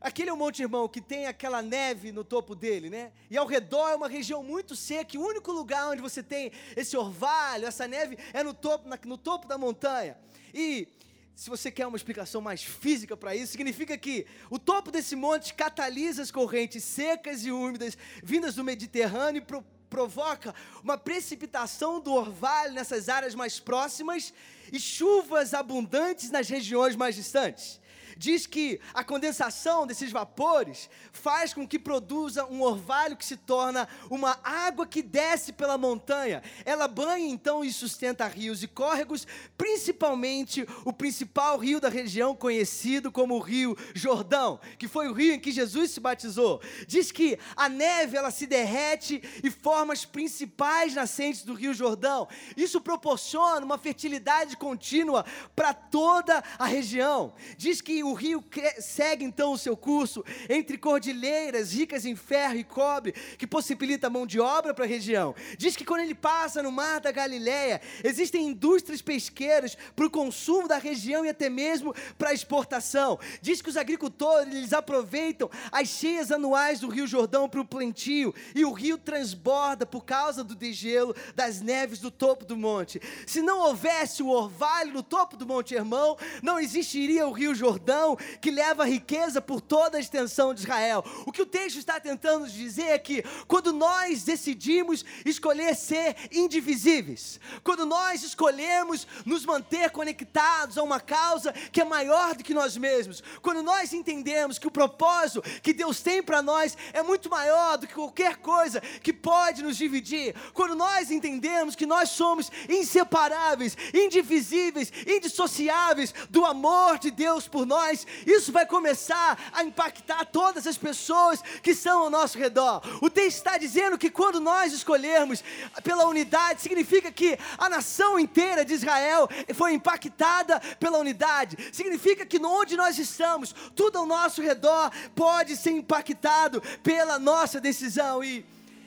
Aquele 0.00 0.30
é 0.30 0.32
o 0.32 0.36
Monte 0.36 0.62
Irmão 0.62 0.86
que 0.86 1.00
tem 1.00 1.26
aquela 1.26 1.60
neve 1.60 2.12
no 2.12 2.22
topo 2.22 2.54
dele, 2.54 2.88
né? 2.88 3.10
E 3.28 3.36
ao 3.36 3.48
redor 3.48 3.88
é 3.88 3.96
uma 3.96 4.08
região 4.08 4.44
muito 4.44 4.76
seca, 4.76 5.16
e 5.16 5.18
o 5.18 5.26
único 5.26 5.50
lugar 5.50 5.88
onde 5.88 6.00
você 6.00 6.22
tem 6.22 6.52
esse 6.76 6.96
orvalho, 6.96 7.66
essa 7.66 7.88
neve, 7.88 8.16
é 8.32 8.44
no 8.44 8.54
topo, 8.54 8.88
no 9.04 9.18
topo 9.18 9.48
da 9.48 9.58
montanha. 9.58 10.16
E 10.54 10.86
se 11.34 11.50
você 11.50 11.68
quer 11.68 11.88
uma 11.88 11.96
explicação 11.96 12.40
mais 12.40 12.62
física 12.62 13.16
para 13.16 13.34
isso, 13.34 13.50
significa 13.50 13.98
que 13.98 14.24
o 14.48 14.56
topo 14.56 14.92
desse 14.92 15.16
monte 15.16 15.52
catalisa 15.52 16.22
as 16.22 16.30
correntes 16.30 16.84
secas 16.84 17.44
e 17.44 17.50
úmidas 17.50 17.98
vindas 18.22 18.54
do 18.54 18.62
Mediterrâneo 18.62 19.40
e 19.40 19.77
provoca 19.88 20.54
uma 20.82 20.96
precipitação 20.96 22.00
do 22.00 22.12
orvalho 22.12 22.72
nessas 22.72 23.08
áreas 23.08 23.34
mais 23.34 23.58
próximas 23.58 24.32
e 24.72 24.78
chuvas 24.78 25.54
abundantes 25.54 26.30
nas 26.30 26.48
regiões 26.48 26.94
mais 26.94 27.14
distantes. 27.14 27.80
Diz 28.18 28.46
que 28.46 28.80
a 28.92 29.04
condensação 29.04 29.86
desses 29.86 30.10
vapores 30.10 30.90
faz 31.12 31.54
com 31.54 31.66
que 31.66 31.78
produza 31.78 32.44
um 32.46 32.60
orvalho 32.62 33.16
que 33.16 33.24
se 33.24 33.36
torna 33.36 33.88
uma 34.10 34.38
água 34.42 34.86
que 34.86 35.00
desce 35.00 35.52
pela 35.52 35.78
montanha. 35.78 36.42
Ela 36.64 36.88
banha 36.88 37.28
então 37.28 37.64
e 37.64 37.72
sustenta 37.72 38.26
rios 38.26 38.62
e 38.62 38.68
córregos, 38.68 39.26
principalmente 39.56 40.66
o 40.84 40.92
principal 40.92 41.56
rio 41.58 41.80
da 41.80 41.88
região 41.88 42.34
conhecido 42.34 43.12
como 43.12 43.36
o 43.36 43.40
Rio 43.40 43.76
Jordão, 43.94 44.58
que 44.78 44.88
foi 44.88 45.08
o 45.08 45.12
rio 45.12 45.34
em 45.34 45.40
que 45.40 45.52
Jesus 45.52 45.92
se 45.92 46.00
batizou. 46.00 46.60
Diz 46.86 47.12
que 47.12 47.38
a 47.56 47.68
neve 47.68 48.16
ela 48.16 48.32
se 48.32 48.46
derrete 48.46 49.22
e 49.42 49.50
forma 49.50 49.92
as 49.92 50.04
principais 50.04 50.94
nascentes 50.94 51.44
do 51.44 51.54
Rio 51.54 51.72
Jordão. 51.72 52.26
Isso 52.56 52.80
proporciona 52.80 53.64
uma 53.64 53.78
fertilidade 53.78 54.56
contínua 54.56 55.24
para 55.54 55.72
toda 55.72 56.42
a 56.58 56.66
região. 56.66 57.32
Diz 57.56 57.80
que 57.80 58.02
o 58.10 58.14
rio 58.14 58.44
segue 58.78 59.24
então 59.24 59.52
o 59.52 59.58
seu 59.58 59.76
curso 59.76 60.24
entre 60.48 60.78
cordilheiras 60.78 61.72
ricas 61.72 62.04
em 62.04 62.16
ferro 62.16 62.56
e 62.56 62.64
cobre, 62.64 63.12
que 63.36 63.46
possibilita 63.46 64.10
mão 64.10 64.26
de 64.26 64.40
obra 64.40 64.72
para 64.72 64.84
a 64.84 64.88
região. 64.88 65.34
Diz 65.56 65.76
que 65.76 65.84
quando 65.84 66.00
ele 66.00 66.14
passa 66.14 66.62
no 66.62 66.72
mar 66.72 67.00
da 67.00 67.12
Galileia, 67.12 67.80
existem 68.02 68.46
indústrias 68.46 69.02
pesqueiras 69.02 69.76
para 69.94 70.06
o 70.06 70.10
consumo 70.10 70.68
da 70.68 70.78
região 70.78 71.24
e 71.24 71.28
até 71.28 71.48
mesmo 71.48 71.94
para 72.16 72.30
a 72.30 72.34
exportação. 72.34 73.18
Diz 73.40 73.60
que 73.60 73.68
os 73.68 73.76
agricultores 73.76 74.54
eles 74.54 74.72
aproveitam 74.72 75.50
as 75.70 75.88
cheias 75.88 76.30
anuais 76.30 76.80
do 76.80 76.88
Rio 76.88 77.06
Jordão 77.06 77.48
para 77.48 77.60
o 77.60 77.64
plantio 77.64 78.34
e 78.54 78.64
o 78.64 78.72
rio 78.72 78.98
transborda 78.98 79.84
por 79.84 80.04
causa 80.04 80.42
do 80.42 80.54
degelo 80.54 81.14
das 81.34 81.60
neves 81.60 81.98
do 81.98 82.10
topo 82.10 82.44
do 82.44 82.56
monte. 82.56 83.00
Se 83.26 83.40
não 83.42 83.60
houvesse 83.60 84.22
o 84.22 84.28
orvalho 84.28 84.92
no 84.92 85.02
topo 85.02 85.36
do 85.36 85.46
Monte 85.46 85.74
Hermão, 85.74 86.16
não 86.42 86.58
existiria 86.58 87.26
o 87.26 87.32
Rio 87.32 87.54
Jordão 87.54 87.97
que 88.40 88.50
leva 88.50 88.84
riqueza 88.84 89.40
por 89.40 89.60
toda 89.60 89.96
a 89.96 90.00
extensão 90.00 90.52
de 90.54 90.62
Israel. 90.62 91.04
O 91.26 91.32
que 91.32 91.42
o 91.42 91.46
texto 91.46 91.78
está 91.78 91.98
tentando 91.98 92.48
dizer 92.48 92.90
é 92.90 92.98
que 92.98 93.22
quando 93.46 93.72
nós 93.72 94.22
decidimos 94.24 95.04
escolher 95.24 95.74
ser 95.74 96.16
indivisíveis, 96.30 97.40
quando 97.64 97.86
nós 97.86 98.22
escolhemos 98.22 99.06
nos 99.24 99.44
manter 99.44 99.90
conectados 99.90 100.78
a 100.78 100.82
uma 100.82 101.00
causa 101.00 101.52
que 101.72 101.80
é 101.80 101.84
maior 101.84 102.34
do 102.34 102.44
que 102.44 102.54
nós 102.54 102.76
mesmos, 102.76 103.22
quando 103.42 103.62
nós 103.62 103.92
entendemos 103.92 104.58
que 104.58 104.66
o 104.66 104.70
propósito 104.70 105.42
que 105.62 105.72
Deus 105.72 106.00
tem 106.00 106.22
para 106.22 106.42
nós 106.42 106.76
é 106.92 107.02
muito 107.02 107.30
maior 107.30 107.78
do 107.78 107.86
que 107.86 107.94
qualquer 107.94 108.36
coisa 108.36 108.80
que 109.02 109.12
pode 109.12 109.62
nos 109.62 109.76
dividir, 109.76 110.34
quando 110.52 110.74
nós 110.74 111.10
entendemos 111.10 111.74
que 111.74 111.86
nós 111.86 112.10
somos 112.10 112.50
inseparáveis, 112.68 113.76
indivisíveis, 113.94 114.92
indissociáveis 115.06 116.12
do 116.28 116.44
amor 116.44 116.98
de 116.98 117.10
Deus 117.10 117.48
por 117.48 117.64
nós, 117.64 117.87
isso 118.26 118.52
vai 118.52 118.66
começar 118.66 119.38
a 119.52 119.62
impactar 119.62 120.24
todas 120.26 120.66
as 120.66 120.76
pessoas 120.76 121.42
que 121.62 121.70
estão 121.70 122.02
ao 122.02 122.10
nosso 122.10 122.38
redor. 122.38 122.82
O 123.00 123.08
texto 123.08 123.38
está 123.38 123.56
dizendo 123.56 123.98
que 123.98 124.10
quando 124.10 124.40
nós 124.40 124.72
escolhermos 124.72 125.42
pela 125.82 126.06
unidade, 126.06 126.62
significa 126.62 127.12
que 127.12 127.38
a 127.56 127.68
nação 127.68 128.18
inteira 128.18 128.64
de 128.64 128.74
Israel 128.74 129.28
foi 129.54 129.74
impactada 129.74 130.60
pela 130.78 130.98
unidade. 130.98 131.56
Significa 131.72 132.24
que 132.26 132.38
onde 132.44 132.76
nós 132.76 132.98
estamos, 132.98 133.54
tudo 133.74 133.98
ao 133.98 134.06
nosso 134.06 134.40
redor 134.40 134.90
pode 135.14 135.56
ser 135.56 135.70
impactado 135.70 136.60
pela 136.82 137.18
nossa 137.18 137.60
decisão. 137.60 138.22
E 138.24 138.44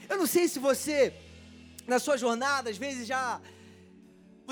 eu 0.10 0.18
não 0.18 0.26
sei 0.26 0.48
se 0.48 0.60
você, 0.60 1.14
na 1.88 2.00
sua 2.00 2.18
jornada, 2.18 2.70
às 2.70 2.78
vezes 2.78 3.08
já 3.08 3.40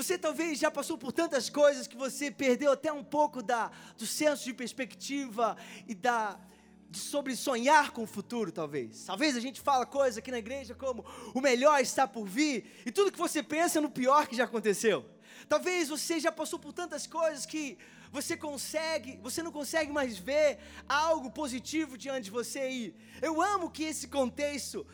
você 0.02 0.16
talvez 0.16 0.58
já 0.58 0.70
passou 0.70 0.96
por 0.96 1.12
tantas 1.12 1.50
coisas 1.50 1.86
que 1.86 1.94
você 1.94 2.30
perdeu 2.30 2.72
até 2.72 2.90
um 2.90 3.04
pouco 3.04 3.42
da, 3.42 3.70
do 3.98 4.06
senso 4.06 4.44
de 4.44 4.54
perspectiva 4.54 5.58
e 5.86 5.94
da, 5.94 6.40
de 6.88 6.98
sobre 6.98 7.36
sonhar 7.36 7.90
com 7.90 8.04
o 8.04 8.06
futuro, 8.06 8.50
talvez. 8.50 9.04
Talvez 9.04 9.36
a 9.36 9.40
gente 9.40 9.60
fala 9.60 9.84
coisas 9.84 10.16
aqui 10.16 10.30
na 10.30 10.38
igreja 10.38 10.74
como 10.74 11.04
o 11.34 11.40
melhor 11.42 11.78
está 11.80 12.08
por 12.08 12.26
vir 12.26 12.64
e 12.86 12.90
tudo 12.90 13.12
que 13.12 13.18
você 13.18 13.42
pensa 13.42 13.78
é 13.78 13.82
no 13.82 13.90
pior 13.90 14.26
que 14.26 14.34
já 14.34 14.44
aconteceu. 14.44 15.04
Talvez 15.46 15.90
você 15.90 16.18
já 16.18 16.32
passou 16.32 16.58
por 16.58 16.72
tantas 16.72 17.06
coisas 17.06 17.44
que 17.44 17.76
você 18.10 18.36
consegue, 18.36 19.18
você 19.22 19.42
não 19.42 19.52
consegue 19.52 19.92
mais 19.92 20.18
ver 20.18 20.58
algo 20.88 21.30
positivo 21.30 21.96
diante 21.96 22.24
de 22.24 22.30
você 22.30 22.68
e 22.70 22.94
eu 23.22 23.40
amo 23.40 23.70
que 23.70 23.84
esse 23.84 24.08
contexto 24.08 24.86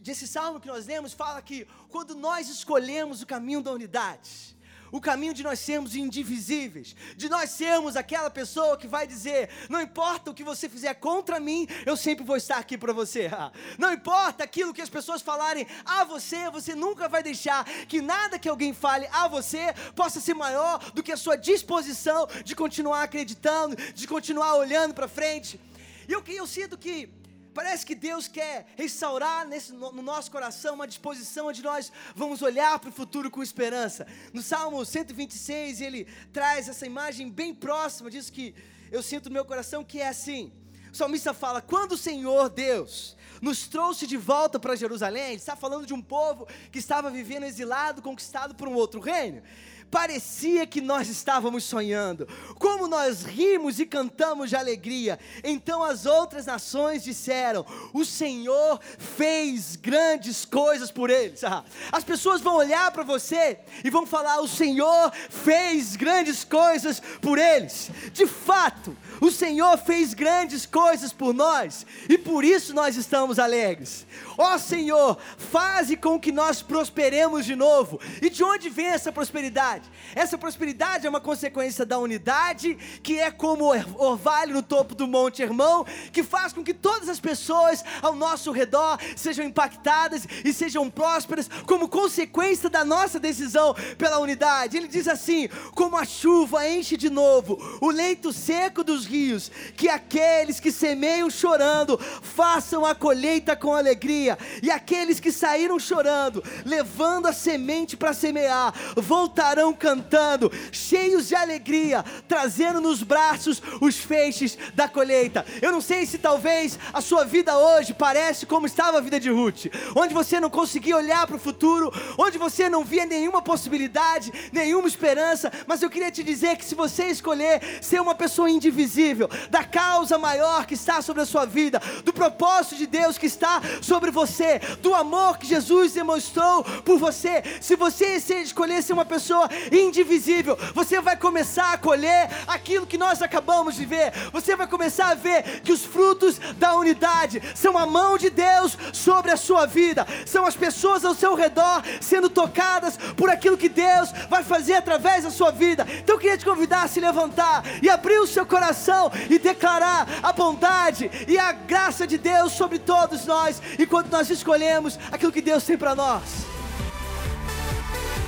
desse 0.00 0.26
salmo 0.28 0.60
que 0.60 0.68
nós 0.68 0.86
lemos 0.86 1.12
fala 1.12 1.40
que 1.40 1.66
quando 1.88 2.14
nós 2.14 2.48
escolhemos 2.48 3.22
o 3.22 3.26
caminho 3.26 3.62
da 3.62 3.72
unidade, 3.72 4.57
o 4.90 5.00
caminho 5.00 5.34
de 5.34 5.42
nós 5.42 5.58
sermos 5.58 5.94
indivisíveis, 5.94 6.94
de 7.16 7.28
nós 7.28 7.50
sermos 7.50 7.96
aquela 7.96 8.30
pessoa 8.30 8.76
que 8.76 8.86
vai 8.86 9.06
dizer: 9.06 9.48
não 9.68 9.80
importa 9.80 10.30
o 10.30 10.34
que 10.34 10.44
você 10.44 10.68
fizer 10.68 10.94
contra 10.94 11.40
mim, 11.40 11.66
eu 11.84 11.96
sempre 11.96 12.24
vou 12.24 12.36
estar 12.36 12.58
aqui 12.58 12.76
para 12.76 12.92
você. 12.92 13.30
Não 13.78 13.92
importa 13.92 14.44
aquilo 14.44 14.72
que 14.72 14.82
as 14.82 14.88
pessoas 14.88 15.22
falarem 15.22 15.66
a 15.84 16.04
você, 16.04 16.50
você 16.50 16.74
nunca 16.74 17.08
vai 17.08 17.22
deixar 17.22 17.64
que 17.86 18.00
nada 18.00 18.38
que 18.38 18.48
alguém 18.48 18.72
fale 18.72 19.06
a 19.12 19.28
você 19.28 19.72
possa 19.94 20.20
ser 20.20 20.34
maior 20.34 20.78
do 20.92 21.02
que 21.02 21.12
a 21.12 21.16
sua 21.16 21.36
disposição 21.36 22.26
de 22.44 22.54
continuar 22.54 23.02
acreditando, 23.02 23.76
de 23.76 24.06
continuar 24.06 24.56
olhando 24.56 24.94
para 24.94 25.08
frente. 25.08 25.60
E 26.08 26.12
eu, 26.12 26.22
eu 26.26 26.46
sinto 26.46 26.78
que 26.78 27.17
Parece 27.58 27.84
que 27.84 27.96
Deus 27.96 28.28
quer 28.28 28.66
restaurar 28.76 29.44
nesse, 29.44 29.72
no, 29.72 29.90
no 29.90 30.00
nosso 30.00 30.30
coração 30.30 30.76
uma 30.76 30.86
disposição 30.86 31.48
onde 31.48 31.60
nós 31.60 31.90
vamos 32.14 32.40
olhar 32.40 32.78
para 32.78 32.88
o 32.88 32.92
futuro 32.92 33.32
com 33.32 33.42
esperança. 33.42 34.06
No 34.32 34.40
Salmo 34.42 34.84
126, 34.84 35.80
ele 35.80 36.06
traz 36.32 36.68
essa 36.68 36.86
imagem 36.86 37.28
bem 37.28 37.52
próxima 37.52 38.12
disso 38.12 38.32
que 38.32 38.54
eu 38.92 39.02
sinto 39.02 39.28
no 39.28 39.32
meu 39.32 39.44
coração, 39.44 39.82
que 39.82 40.00
é 40.00 40.06
assim. 40.06 40.52
O 40.92 40.96
salmista 40.96 41.34
fala: 41.34 41.60
quando 41.60 41.92
o 41.92 41.98
Senhor 41.98 42.48
Deus 42.48 43.16
nos 43.42 43.66
trouxe 43.66 44.06
de 44.06 44.16
volta 44.16 44.60
para 44.60 44.76
Jerusalém, 44.76 45.30
ele 45.30 45.34
está 45.34 45.56
falando 45.56 45.84
de 45.84 45.92
um 45.92 46.00
povo 46.00 46.46
que 46.70 46.78
estava 46.78 47.10
vivendo 47.10 47.42
exilado, 47.42 48.00
conquistado 48.00 48.54
por 48.54 48.68
um 48.68 48.74
outro 48.74 49.00
reino 49.00 49.42
parecia 49.90 50.66
que 50.66 50.80
nós 50.80 51.08
estávamos 51.08 51.64
sonhando. 51.64 52.26
Como 52.58 52.86
nós 52.86 53.22
rimos 53.22 53.78
e 53.78 53.86
cantamos 53.86 54.50
de 54.50 54.56
alegria. 54.56 55.18
Então 55.42 55.82
as 55.82 56.06
outras 56.06 56.46
nações 56.46 57.02
disseram: 57.02 57.64
O 57.92 58.04
Senhor 58.04 58.80
fez 58.98 59.76
grandes 59.76 60.44
coisas 60.44 60.90
por 60.90 61.10
eles. 61.10 61.42
As 61.90 62.04
pessoas 62.04 62.40
vão 62.40 62.56
olhar 62.56 62.90
para 62.90 63.02
você 63.02 63.58
e 63.84 63.90
vão 63.90 64.06
falar: 64.06 64.40
O 64.40 64.48
Senhor 64.48 65.12
fez 65.12 65.96
grandes 65.96 66.44
coisas 66.44 67.00
por 67.20 67.38
eles. 67.38 67.90
De 68.12 68.26
fato, 68.26 68.96
o 69.20 69.30
Senhor 69.30 69.76
fez 69.78 70.14
grandes 70.14 70.66
coisas 70.66 71.12
por 71.12 71.34
nós 71.34 71.86
e 72.08 72.16
por 72.16 72.44
isso 72.44 72.74
nós 72.74 72.96
estamos 72.96 73.38
alegres. 73.38 74.06
Ó 74.36 74.54
oh, 74.54 74.58
Senhor, 74.58 75.18
faze 75.36 75.96
com 75.96 76.18
que 76.18 76.30
nós 76.30 76.62
prosperemos 76.62 77.44
de 77.44 77.56
novo. 77.56 78.00
E 78.22 78.30
de 78.30 78.44
onde 78.44 78.68
vem 78.68 78.86
essa 78.86 79.10
prosperidade? 79.10 79.77
Essa 80.14 80.38
prosperidade 80.38 81.06
é 81.06 81.10
uma 81.10 81.20
consequência 81.20 81.84
da 81.84 81.98
unidade, 81.98 82.74
que 83.02 83.18
é 83.18 83.30
como 83.30 83.72
orvalho 83.96 84.54
no 84.54 84.62
topo 84.62 84.94
do 84.94 85.06
Monte 85.06 85.42
Hermão, 85.42 85.84
que 86.12 86.22
faz 86.22 86.52
com 86.52 86.62
que 86.62 86.74
todas 86.74 87.08
as 87.08 87.20
pessoas 87.20 87.84
ao 88.02 88.14
nosso 88.14 88.50
redor 88.50 88.98
sejam 89.16 89.44
impactadas 89.44 90.26
e 90.44 90.52
sejam 90.52 90.88
prósperas 90.90 91.48
como 91.66 91.88
consequência 91.88 92.68
da 92.68 92.84
nossa 92.84 93.18
decisão 93.18 93.74
pela 93.96 94.18
unidade. 94.18 94.76
Ele 94.76 94.88
diz 94.88 95.08
assim: 95.08 95.48
como 95.74 95.96
a 95.96 96.04
chuva 96.04 96.68
enche 96.68 96.96
de 96.96 97.10
novo 97.10 97.58
o 97.80 97.90
leito 97.90 98.32
seco 98.32 98.82
dos 98.82 99.04
rios, 99.06 99.50
que 99.76 99.88
aqueles 99.88 100.60
que 100.60 100.72
semeiam 100.72 101.30
chorando 101.30 101.98
façam 101.98 102.84
a 102.84 102.94
colheita 102.94 103.56
com 103.56 103.74
alegria, 103.74 104.38
e 104.62 104.70
aqueles 104.70 105.20
que 105.20 105.32
saíram 105.32 105.78
chorando, 105.78 106.42
levando 106.64 107.26
a 107.26 107.32
semente 107.32 107.96
para 107.96 108.12
semear, 108.12 108.72
voltarão 108.96 109.67
cantando, 109.72 110.50
cheios 110.72 111.28
de 111.28 111.34
alegria, 111.34 112.04
trazendo 112.26 112.80
nos 112.80 113.02
braços 113.02 113.62
os 113.80 113.96
feixes 113.96 114.56
da 114.74 114.88
colheita. 114.88 115.44
Eu 115.60 115.72
não 115.72 115.80
sei 115.80 116.06
se 116.06 116.18
talvez 116.18 116.78
a 116.92 117.00
sua 117.00 117.24
vida 117.24 117.56
hoje 117.56 117.94
parece 117.94 118.46
como 118.46 118.66
estava 118.66 118.98
a 118.98 119.00
vida 119.00 119.18
de 119.20 119.30
Ruth, 119.30 119.66
onde 119.94 120.14
você 120.14 120.40
não 120.40 120.50
conseguia 120.50 120.96
olhar 120.96 121.26
para 121.26 121.36
o 121.36 121.40
futuro, 121.40 121.92
onde 122.16 122.38
você 122.38 122.68
não 122.68 122.84
via 122.84 123.06
nenhuma 123.06 123.42
possibilidade, 123.42 124.32
nenhuma 124.52 124.88
esperança, 124.88 125.52
mas 125.66 125.82
eu 125.82 125.90
queria 125.90 126.10
te 126.10 126.22
dizer 126.22 126.56
que 126.56 126.64
se 126.64 126.74
você 126.74 127.06
escolher 127.06 127.60
ser 127.80 128.00
uma 128.00 128.14
pessoa 128.14 128.50
indivisível, 128.50 129.28
da 129.50 129.64
causa 129.64 130.18
maior 130.18 130.66
que 130.66 130.74
está 130.74 131.00
sobre 131.02 131.22
a 131.22 131.26
sua 131.26 131.44
vida, 131.44 131.80
do 132.04 132.12
propósito 132.12 132.76
de 132.76 132.86
Deus 132.86 133.18
que 133.18 133.26
está 133.26 133.60
sobre 133.80 134.10
você, 134.10 134.60
do 134.80 134.94
amor 134.94 135.38
que 135.38 135.46
Jesus 135.46 135.92
demonstrou 135.92 136.64
por 136.84 136.98
você. 136.98 137.42
Se 137.60 137.76
você 137.76 138.16
escolher 138.40 138.82
ser 138.82 138.92
uma 138.92 139.04
pessoa 139.04 139.48
indivisível. 139.72 140.58
Você 140.74 141.00
vai 141.00 141.16
começar 141.16 141.72
a 141.72 141.78
colher 141.78 142.28
aquilo 142.46 142.86
que 142.86 142.98
nós 142.98 143.22
acabamos 143.22 143.76
de 143.76 143.84
ver. 143.84 144.12
Você 144.32 144.56
vai 144.56 144.66
começar 144.66 145.10
a 145.10 145.14
ver 145.14 145.60
que 145.60 145.72
os 145.72 145.84
frutos 145.84 146.38
da 146.56 146.74
unidade 146.74 147.42
são 147.54 147.76
a 147.76 147.86
mão 147.86 148.18
de 148.18 148.30
Deus 148.30 148.76
sobre 148.92 149.30
a 149.30 149.36
sua 149.36 149.66
vida, 149.66 150.06
são 150.26 150.46
as 150.46 150.56
pessoas 150.56 151.04
ao 151.04 151.14
seu 151.14 151.34
redor 151.34 151.82
sendo 152.00 152.28
tocadas 152.28 152.96
por 153.16 153.30
aquilo 153.30 153.56
que 153.56 153.68
Deus 153.68 154.10
vai 154.28 154.42
fazer 154.42 154.74
através 154.74 155.24
da 155.24 155.30
sua 155.30 155.50
vida. 155.50 155.86
Então 155.98 156.16
eu 156.16 156.20
queria 156.20 156.38
te 156.38 156.44
convidar 156.44 156.84
a 156.84 156.88
se 156.88 157.00
levantar 157.00 157.64
e 157.82 157.88
abrir 157.88 158.18
o 158.18 158.26
seu 158.26 158.46
coração 158.46 159.10
e 159.28 159.38
declarar 159.38 160.06
a 160.22 160.32
bondade 160.32 161.10
e 161.26 161.38
a 161.38 161.52
graça 161.52 162.06
de 162.06 162.18
Deus 162.18 162.52
sobre 162.52 162.78
todos 162.78 163.26
nós 163.26 163.60
enquanto 163.78 164.10
nós 164.10 164.30
escolhemos 164.30 164.98
aquilo 165.10 165.32
que 165.32 165.42
Deus 165.42 165.64
tem 165.64 165.76
para 165.76 165.94
nós. 165.94 166.57